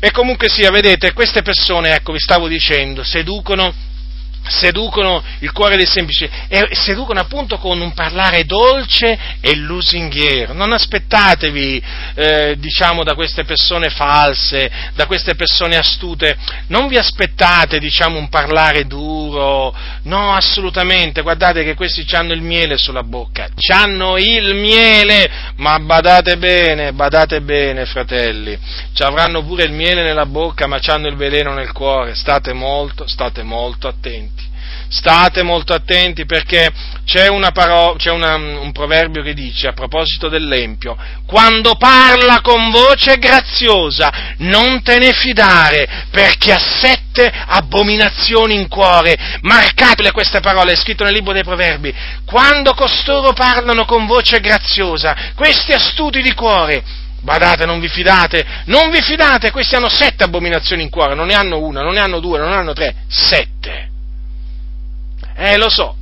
[0.00, 3.72] E comunque sia, vedete, queste persone, ecco, vi stavo dicendo, seducono
[4.46, 10.52] seducono il cuore dei semplici e seducono appunto con un parlare dolce e lusinghiero.
[10.52, 11.82] Non aspettatevi,
[12.14, 16.36] eh, diciamo, da queste persone false, da queste persone astute,
[16.68, 22.76] non vi aspettate, diciamo, un parlare duro, no, assolutamente, guardate che questi hanno il miele
[22.76, 28.58] sulla bocca, hanno il miele, ma badate bene, badate bene, fratelli,
[28.92, 33.06] ci avranno pure il miele nella bocca, ma hanno il veleno nel cuore, state molto,
[33.06, 34.29] state molto attenti.
[34.92, 36.68] State molto attenti perché
[37.04, 40.96] c'è, paro- c'è una, un proverbio che dice a proposito dell'empio,
[41.26, 49.16] quando parla con voce graziosa non te ne fidare perché ha sette abominazioni in cuore.
[49.42, 51.94] Marcatele queste parole, è scritto nel libro dei proverbi.
[52.24, 56.82] Quando costoro parlano con voce graziosa, questi astuti di cuore,
[57.22, 61.34] Badate, non vi fidate, non vi fidate, questi hanno sette abominazioni in cuore, non ne
[61.34, 63.89] hanno una, non ne hanno due, non ne hanno tre, sette.
[65.42, 65.96] Eh, lo so,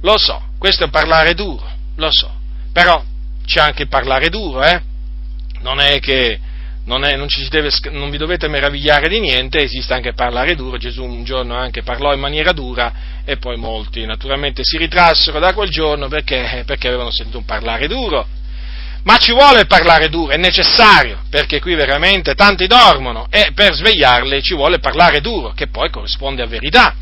[0.00, 2.32] lo so, questo è parlare duro, lo so,
[2.72, 3.04] però
[3.44, 4.80] c'è anche parlare duro, eh?
[5.60, 6.40] Non è che
[6.84, 11.04] non, è, non, deve, non, vi dovete meravigliare di niente, esiste anche parlare duro, Gesù
[11.04, 15.68] un giorno anche parlò in maniera dura e poi molti naturalmente si ritrassero da quel
[15.68, 18.26] giorno perché, perché avevano sentito un parlare duro.
[19.02, 23.74] Ma ci vuole il parlare duro, è necessario, perché qui veramente tanti dormono e per
[23.74, 26.94] svegliarli ci vuole parlare duro, che poi corrisponde a verità.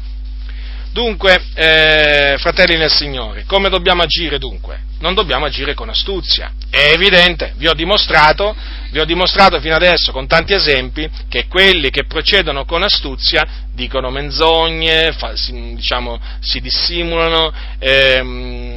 [0.93, 4.87] Dunque, eh, fratelli nel Signore, come dobbiamo agire dunque?
[5.01, 6.53] Non dobbiamo agire con astuzia.
[6.71, 8.55] È evidente, vi ho dimostrato,
[8.91, 14.11] vi ho dimostrato fino adesso con tanti esempi che quelli che procedono con astuzia dicono
[14.11, 18.77] menzogne, fa, si, diciamo, si dissimulano, ehm,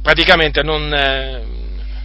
[0.00, 1.42] praticamente non, eh,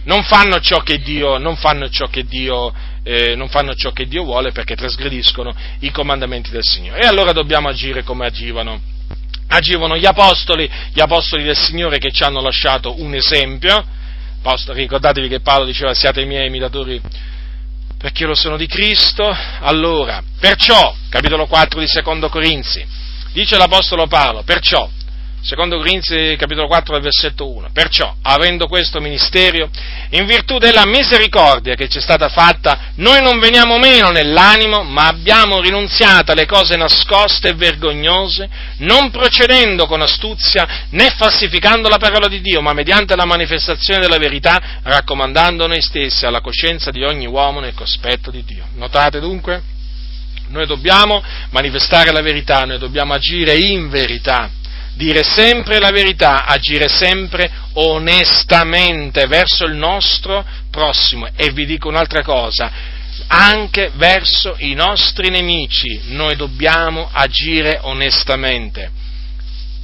[0.04, 2.72] non, fanno ciò che Dio, non fanno ciò che Dio
[3.04, 7.02] eh, non fanno ciò che Dio vuole perché trasgrediscono i comandamenti del Signore.
[7.02, 8.92] E allora dobbiamo agire come agivano
[9.48, 13.84] agivano gli apostoli, gli apostoli del Signore che ci hanno lasciato un esempio.
[14.66, 17.00] Ricordatevi che Paolo diceva siate i miei imitatori
[17.96, 19.34] perché io lo sono di Cristo.
[19.60, 22.84] Allora, perciò, capitolo 4 di Secondo Corinzi,
[23.32, 24.88] dice l'Apostolo Paolo, perciò
[25.44, 27.68] Secondo Corinzi capitolo 4 versetto 1.
[27.70, 29.68] Perciò, avendo questo ministero,
[30.12, 35.06] in virtù della misericordia che ci è stata fatta, noi non veniamo meno nell'animo, ma
[35.06, 38.48] abbiamo rinunziato alle cose nascoste e vergognose,
[38.78, 44.16] non procedendo con astuzia né falsificando la parola di Dio, ma mediante la manifestazione della
[44.16, 48.64] verità, raccomandando noi stessi alla coscienza di ogni uomo nel cospetto di Dio.
[48.76, 49.62] Notate dunque?
[50.48, 54.62] Noi dobbiamo manifestare la verità, noi dobbiamo agire in verità
[54.94, 61.28] dire sempre la verità, agire sempre onestamente verso il nostro prossimo.
[61.36, 62.70] E vi dico un'altra cosa,
[63.26, 68.90] anche verso i nostri nemici noi dobbiamo agire onestamente,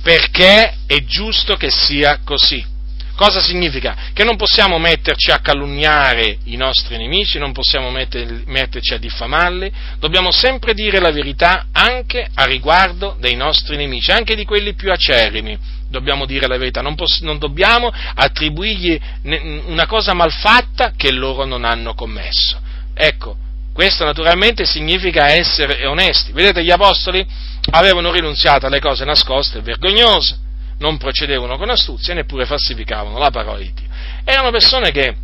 [0.02, 2.69] perché è giusto che sia così.
[3.20, 3.94] Cosa significa?
[4.14, 9.70] Che non possiamo metterci a calunniare i nostri nemici, non possiamo metter, metterci a diffamarli,
[9.98, 14.90] dobbiamo sempre dire la verità anche a riguardo dei nostri nemici, anche di quelli più
[14.90, 15.58] acerrimi.
[15.86, 18.98] Dobbiamo dire la verità, non, poss- non dobbiamo attribuirgli
[19.66, 22.58] una cosa malfatta che loro non hanno commesso.
[22.94, 23.36] Ecco,
[23.74, 26.32] questo naturalmente significa essere onesti.
[26.32, 27.22] Vedete, gli apostoli
[27.72, 30.48] avevano rinunziato alle cose nascoste e vergognose
[30.80, 33.88] non procedevano con astuzia neppure falsificavano la parola di Dio.
[34.24, 35.14] Erano persone che,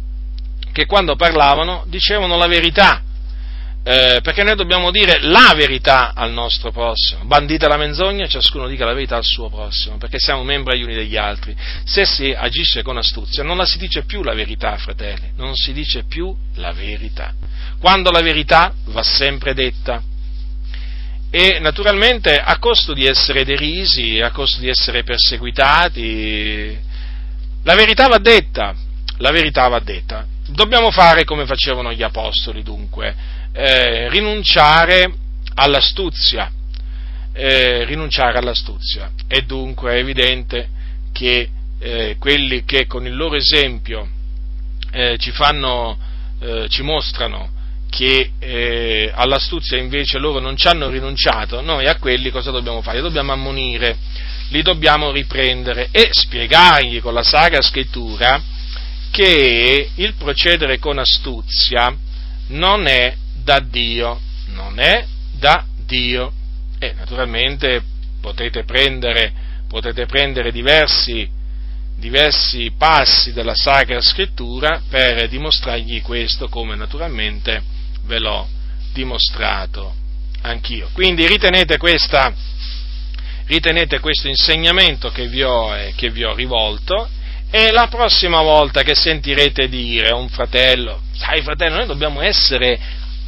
[0.72, 3.02] che quando parlavano dicevano la verità,
[3.82, 7.24] eh, perché noi dobbiamo dire la verità al nostro prossimo.
[7.24, 10.94] Bandita la menzogna, ciascuno dica la verità al suo prossimo, perché siamo membri gli uni
[10.94, 11.56] degli altri.
[11.84, 15.72] Se si agisce con astuzia, non la si dice più la verità, fratelli, non si
[15.72, 17.32] dice più la verità.
[17.78, 20.02] Quando la verità va sempre detta
[21.30, 26.78] e naturalmente a costo di essere derisi, a costo di essere perseguitati.
[27.64, 28.74] La verità va detta,
[29.18, 30.26] la verità va detta.
[30.46, 33.14] Dobbiamo fare come facevano gli apostoli dunque,
[33.52, 35.12] eh, rinunciare
[35.54, 36.50] all'astuzia,
[37.32, 39.10] eh, rinunciare all'astuzia.
[39.26, 40.68] E dunque è evidente
[41.12, 44.08] che eh, quelli che con il loro esempio
[44.92, 45.98] eh, ci fanno,
[46.40, 47.50] eh, ci mostrano
[47.96, 52.98] che eh, all'astuzia invece loro non ci hanno rinunciato, noi a quelli cosa dobbiamo fare?
[52.98, 53.96] Li dobbiamo ammonire,
[54.50, 58.38] li dobbiamo riprendere e spiegargli con la Sacra Scrittura
[59.10, 61.96] che il procedere con astuzia
[62.48, 66.32] non è da Dio, non è da Dio.
[66.78, 67.82] E naturalmente
[68.20, 69.32] potete prendere,
[69.66, 71.26] potete prendere diversi,
[71.96, 77.72] diversi passi della Sacra Scrittura per dimostrargli questo, come naturalmente
[78.06, 78.48] ve l'ho
[78.92, 79.94] dimostrato
[80.42, 80.88] anch'io.
[80.92, 82.32] Quindi ritenete questa,
[83.46, 87.08] ritenete questo insegnamento che vi ho, eh, che vi ho rivolto
[87.50, 92.78] e la prossima volta che sentirete dire a un fratello, sai fratello, noi dobbiamo essere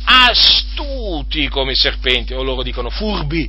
[0.04, 3.48] astuti come i serpenti, o loro dicono furbi,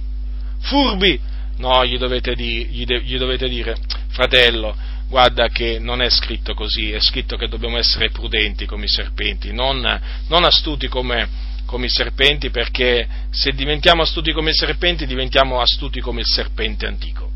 [0.61, 1.19] furbi,
[1.57, 3.76] no, gli dovete, di, gli de, gli dovete dire,
[4.10, 4.76] fratello,
[5.10, 9.52] guarda che non è scritto così, è scritto che dobbiamo essere prudenti come i serpenti,
[9.52, 9.81] non,
[10.27, 11.27] non astuti come,
[11.65, 16.86] come, i serpenti, perché se diventiamo astuti come i serpenti diventiamo astuti come il serpente
[16.86, 17.31] antico.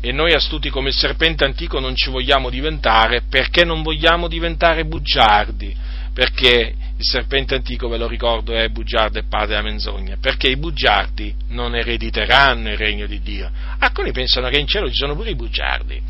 [0.00, 4.84] E noi astuti come il serpente antico non ci vogliamo diventare perché non vogliamo diventare
[4.84, 5.74] bugiardi,
[6.12, 10.56] perché il serpente antico, ve lo ricordo, è bugiardo e padre della menzogna, perché i
[10.56, 13.50] bugiardi non erediteranno il regno di Dio.
[13.78, 16.02] Alcuni pensano che in cielo ci sono pure i bugiardi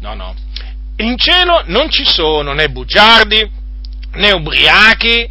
[0.00, 0.34] No, no.
[0.96, 3.50] In cielo non ci sono né bugiardi,
[4.14, 5.28] né ubriachi,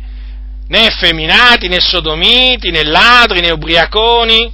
[0.68, 4.52] né effeminati, né sodomiti, né ladri, né ubriaconi,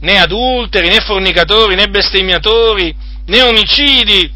[0.00, 2.94] né adulteri, né fornicatori, né bestemmiatori,
[3.26, 4.30] né omicidi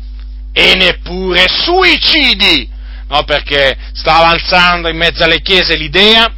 [0.53, 2.75] e neppure suicidi.
[3.09, 6.33] No, perché sta avanzando in mezzo alle chiese l'idea,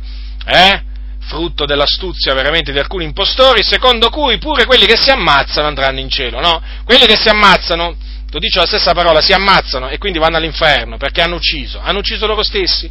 [0.45, 0.83] eh,
[1.21, 6.11] frutto dell'astuzia veramente di alcuni impostori, secondo cui pure quelli che si ammazzano andranno in
[6.11, 6.61] cielo, no?
[6.85, 7.97] Quelli che si ammazzano
[8.31, 11.99] tu dici la stessa parola, si ammazzano e quindi vanno all'inferno perché hanno ucciso, hanno
[11.99, 12.91] ucciso loro stessi.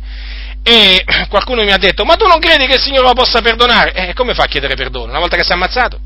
[0.64, 3.94] E qualcuno mi ha detto, ma tu non credi che il Signore lo possa perdonare?
[3.94, 6.00] E eh, come fa a chiedere perdono una volta che si è ammazzato?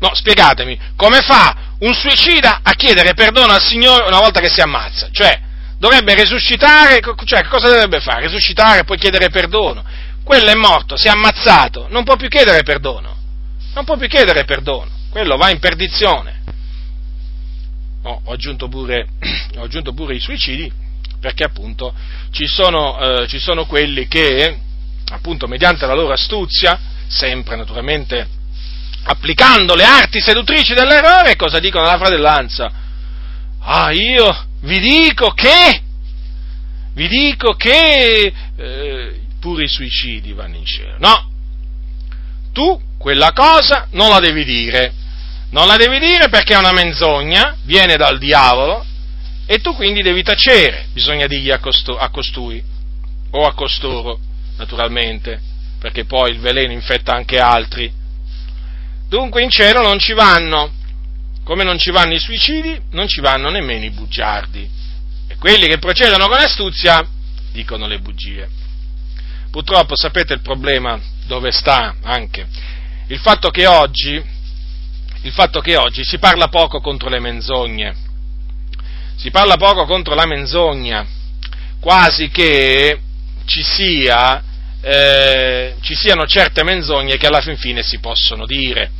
[0.00, 4.60] No, spiegatemi, come fa un suicida a chiedere perdono al Signore una volta che si
[4.60, 5.08] ammazza?
[5.10, 5.40] Cioè,
[5.78, 8.26] dovrebbe risuscitare, cioè cosa dovrebbe fare?
[8.26, 9.82] Risuscitare e poi chiedere perdono.
[10.22, 13.16] Quello è morto, si è ammazzato, non può più chiedere perdono.
[13.74, 14.90] Non può più chiedere perdono.
[15.10, 16.37] Quello va in perdizione
[18.08, 19.06] oh, ho, aggiunto pure,
[19.56, 20.70] ho, aggiunto pure, i suicidi,
[21.20, 21.94] perché appunto
[22.30, 24.58] ci sono, eh, ci sono quelli che,
[25.10, 26.78] appunto, mediante la loro astuzia,
[27.08, 28.36] sempre naturalmente
[29.04, 32.70] applicando le arti seduttrici dell'errore, cosa dicono alla fratellanza?
[33.60, 35.82] Ah, io vi dico che,
[36.92, 40.96] vi dico che eh, pure i suicidi vanno in cielo.
[40.98, 41.30] No,
[42.52, 44.92] tu quella cosa non la devi dire,
[45.50, 48.84] non la devi dire perché è una menzogna, viene dal diavolo,
[49.46, 52.62] e tu quindi devi tacere, bisogna dirgli a, costo, a costui,
[53.30, 54.18] o a costoro,
[54.58, 55.40] naturalmente,
[55.78, 57.90] perché poi il veleno infetta anche altri.
[59.08, 60.70] Dunque in cielo non ci vanno,
[61.44, 64.68] come non ci vanno i suicidi, non ci vanno nemmeno i bugiardi.
[65.28, 67.06] E quelli che procedono con astuzia
[67.52, 68.48] dicono le bugie.
[69.50, 72.46] Purtroppo sapete il problema dove sta anche?
[73.06, 74.22] Il fatto che oggi
[75.28, 77.94] il fatto che oggi si parla poco contro le menzogne,
[79.14, 81.06] si parla poco contro la menzogna,
[81.78, 82.98] quasi che
[83.44, 84.42] ci, sia,
[84.80, 88.90] eh, ci siano certe menzogne che alla fin fine si possono dire.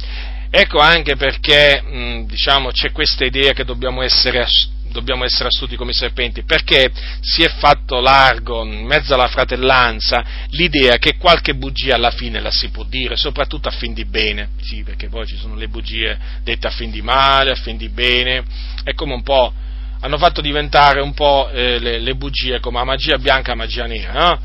[0.50, 4.46] Ecco anche perché mh, diciamo, c'è questa idea che dobbiamo essere
[4.90, 6.90] dobbiamo essere astuti come i serpenti, perché
[7.20, 12.50] si è fatto largo in mezzo alla fratellanza l'idea che qualche bugia alla fine la
[12.50, 16.18] si può dire, soprattutto a fin di bene, sì, perché poi ci sono le bugie
[16.42, 18.44] dette a fin di male, a fin di bene,
[18.84, 19.52] è come un po',
[20.00, 23.62] hanno fatto diventare un po' eh, le, le, bugie come la magia bianca e la
[23.62, 24.40] magia nera, no?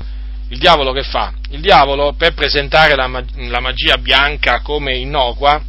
[0.49, 1.33] Il diavolo che fa?
[1.49, 5.61] Il diavolo per presentare la, la magia bianca come innocua,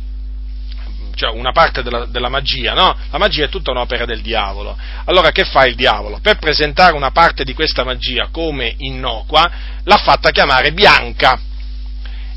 [1.15, 2.97] cioè una parte della, della, magia, no?
[3.11, 4.77] La magia è tutta un'opera del diavolo.
[5.05, 6.19] Allora che fa il diavolo?
[6.21, 9.51] Per presentare una parte di questa magia come innocua,
[9.83, 11.39] l'ha fatta chiamare bianca.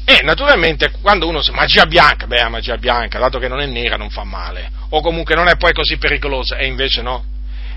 [0.06, 3.98] E naturalmente quando uno si magia bianca, beh, magia bianca, dato che non è nera
[3.98, 7.26] non fa male, o comunque non è poi così pericolosa, e invece no.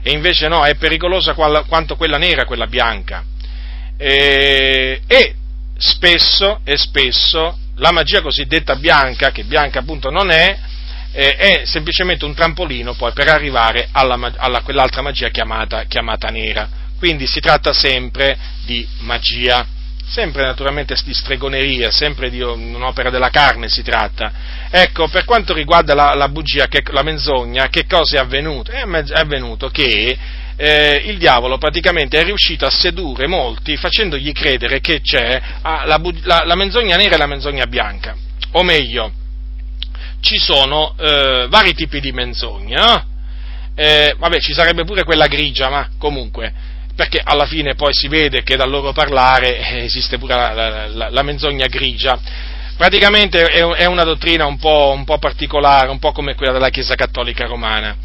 [0.03, 3.25] E invece no, è pericolosa quanto quella nera, quella bianca.
[3.97, 5.35] E, e
[5.77, 10.57] spesso, e spesso, la magia cosiddetta bianca, che bianca appunto non è,
[11.13, 16.69] eh, è semplicemente un trampolino poi per arrivare alla, alla quell'altra magia chiamata, chiamata nera.
[16.99, 19.67] Quindi si tratta sempre di magia,
[20.07, 24.33] sempre naturalmente di stregoneria, sempre di un'opera della carne si tratta.
[24.71, 28.71] Ecco, per quanto riguarda la, la bugia, che, la menzogna, che cosa è avvenuto?
[28.71, 28.83] È,
[29.15, 30.17] avvenuto che
[30.57, 35.99] eh, il diavolo praticamente è riuscito a sedurre molti facendogli credere che c'è ah, la,
[36.25, 38.15] la, la menzogna nera e la menzogna bianca.
[38.53, 39.13] O meglio,
[40.21, 43.05] ci sono eh, vari tipi di menzogne, no?
[43.75, 46.53] eh, vabbè, ci sarebbe pure quella grigia, ma comunque,
[46.95, 51.09] perché alla fine poi si vede che dal loro parlare eh, esiste pure la, la,
[51.11, 52.19] la menzogna grigia.
[52.77, 56.71] Praticamente è, è una dottrina un po', un po' particolare, un po' come quella della
[56.71, 57.97] Chiesa Cattolica Romana.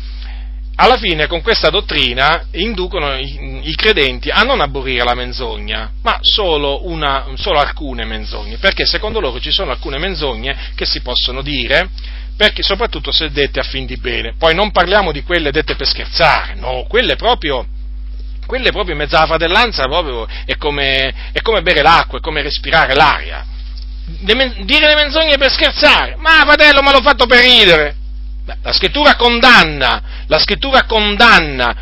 [0.75, 6.17] Alla fine con questa dottrina inducono i, i, credenti a non aborrire la menzogna, ma
[6.21, 11.41] solo, una, solo, alcune menzogne, perché secondo loro ci sono alcune menzogne che si possono
[11.41, 11.89] dire,
[12.35, 14.33] perché, soprattutto se dette a fin di bene.
[14.37, 17.65] Poi non parliamo di quelle dette per scherzare, no, quelle proprio,
[18.45, 22.41] quelle proprio in mezzo alla fratellanza proprio è come, è come bere l'acqua, è come
[22.41, 23.45] respirare l'aria.
[24.05, 28.03] dire le menzogne per scherzare, ma fratello, ma l'ho fatto per ridere
[28.61, 31.75] la scrittura condanna, la scrittura condanna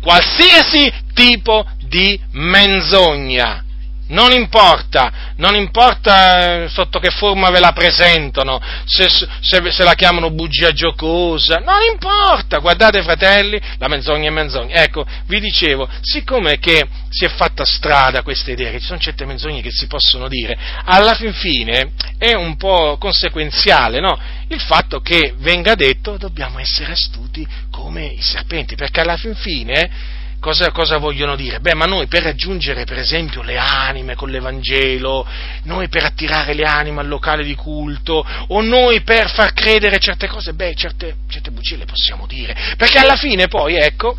[0.00, 3.64] qualsiasi tipo di menzogna.
[4.06, 9.94] Non importa, non importa eh, sotto che forma ve la presentano, se, se, se, la
[9.94, 14.74] chiamano bugia giocosa, non importa, guardate fratelli, la menzogna è menzogna.
[14.74, 19.24] Ecco, vi dicevo, siccome che si è fatta strada questa idea, che ci sono certe
[19.24, 20.54] menzogne che si possono dire,
[20.84, 24.18] alla fin fine è un po' conseguenziale, no?
[24.48, 30.22] Il fatto che venga detto dobbiamo essere astuti come i serpenti, perché alla fin fine
[30.44, 31.58] cosa, cosa, vogliono dire?
[31.58, 35.26] Beh, ma noi per raggiungere per esempio le anime con l'Evangelo,
[35.62, 40.26] noi per attirare le anime al locale di culto, o noi per far credere certe
[40.26, 44.18] cose, beh, certe, certe bugie le possiamo dire, perché alla fine poi, ecco,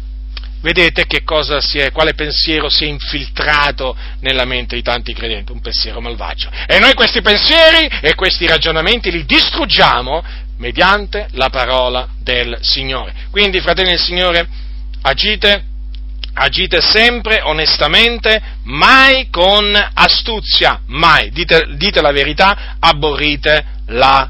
[0.62, 5.52] vedete che cosa si è, quale pensiero si è infiltrato nella mente di tanti credenti,
[5.52, 6.50] un pensiero malvagio.
[6.66, 10.24] E noi questi pensieri e questi ragionamenti li distruggiamo
[10.58, 13.14] mediante la parola del Signore.
[13.30, 14.48] Quindi, fratelli del Signore,
[15.04, 15.74] agite
[16.38, 24.30] agite sempre onestamente, mai con astuzia, mai, dite, dite la verità, aborrite la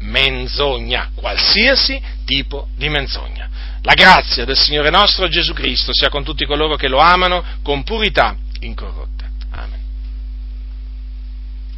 [0.00, 3.48] menzogna, qualsiasi tipo di menzogna.
[3.82, 7.84] La grazia del Signore nostro Gesù Cristo sia con tutti coloro che lo amano con
[7.84, 9.15] purità incorrotta.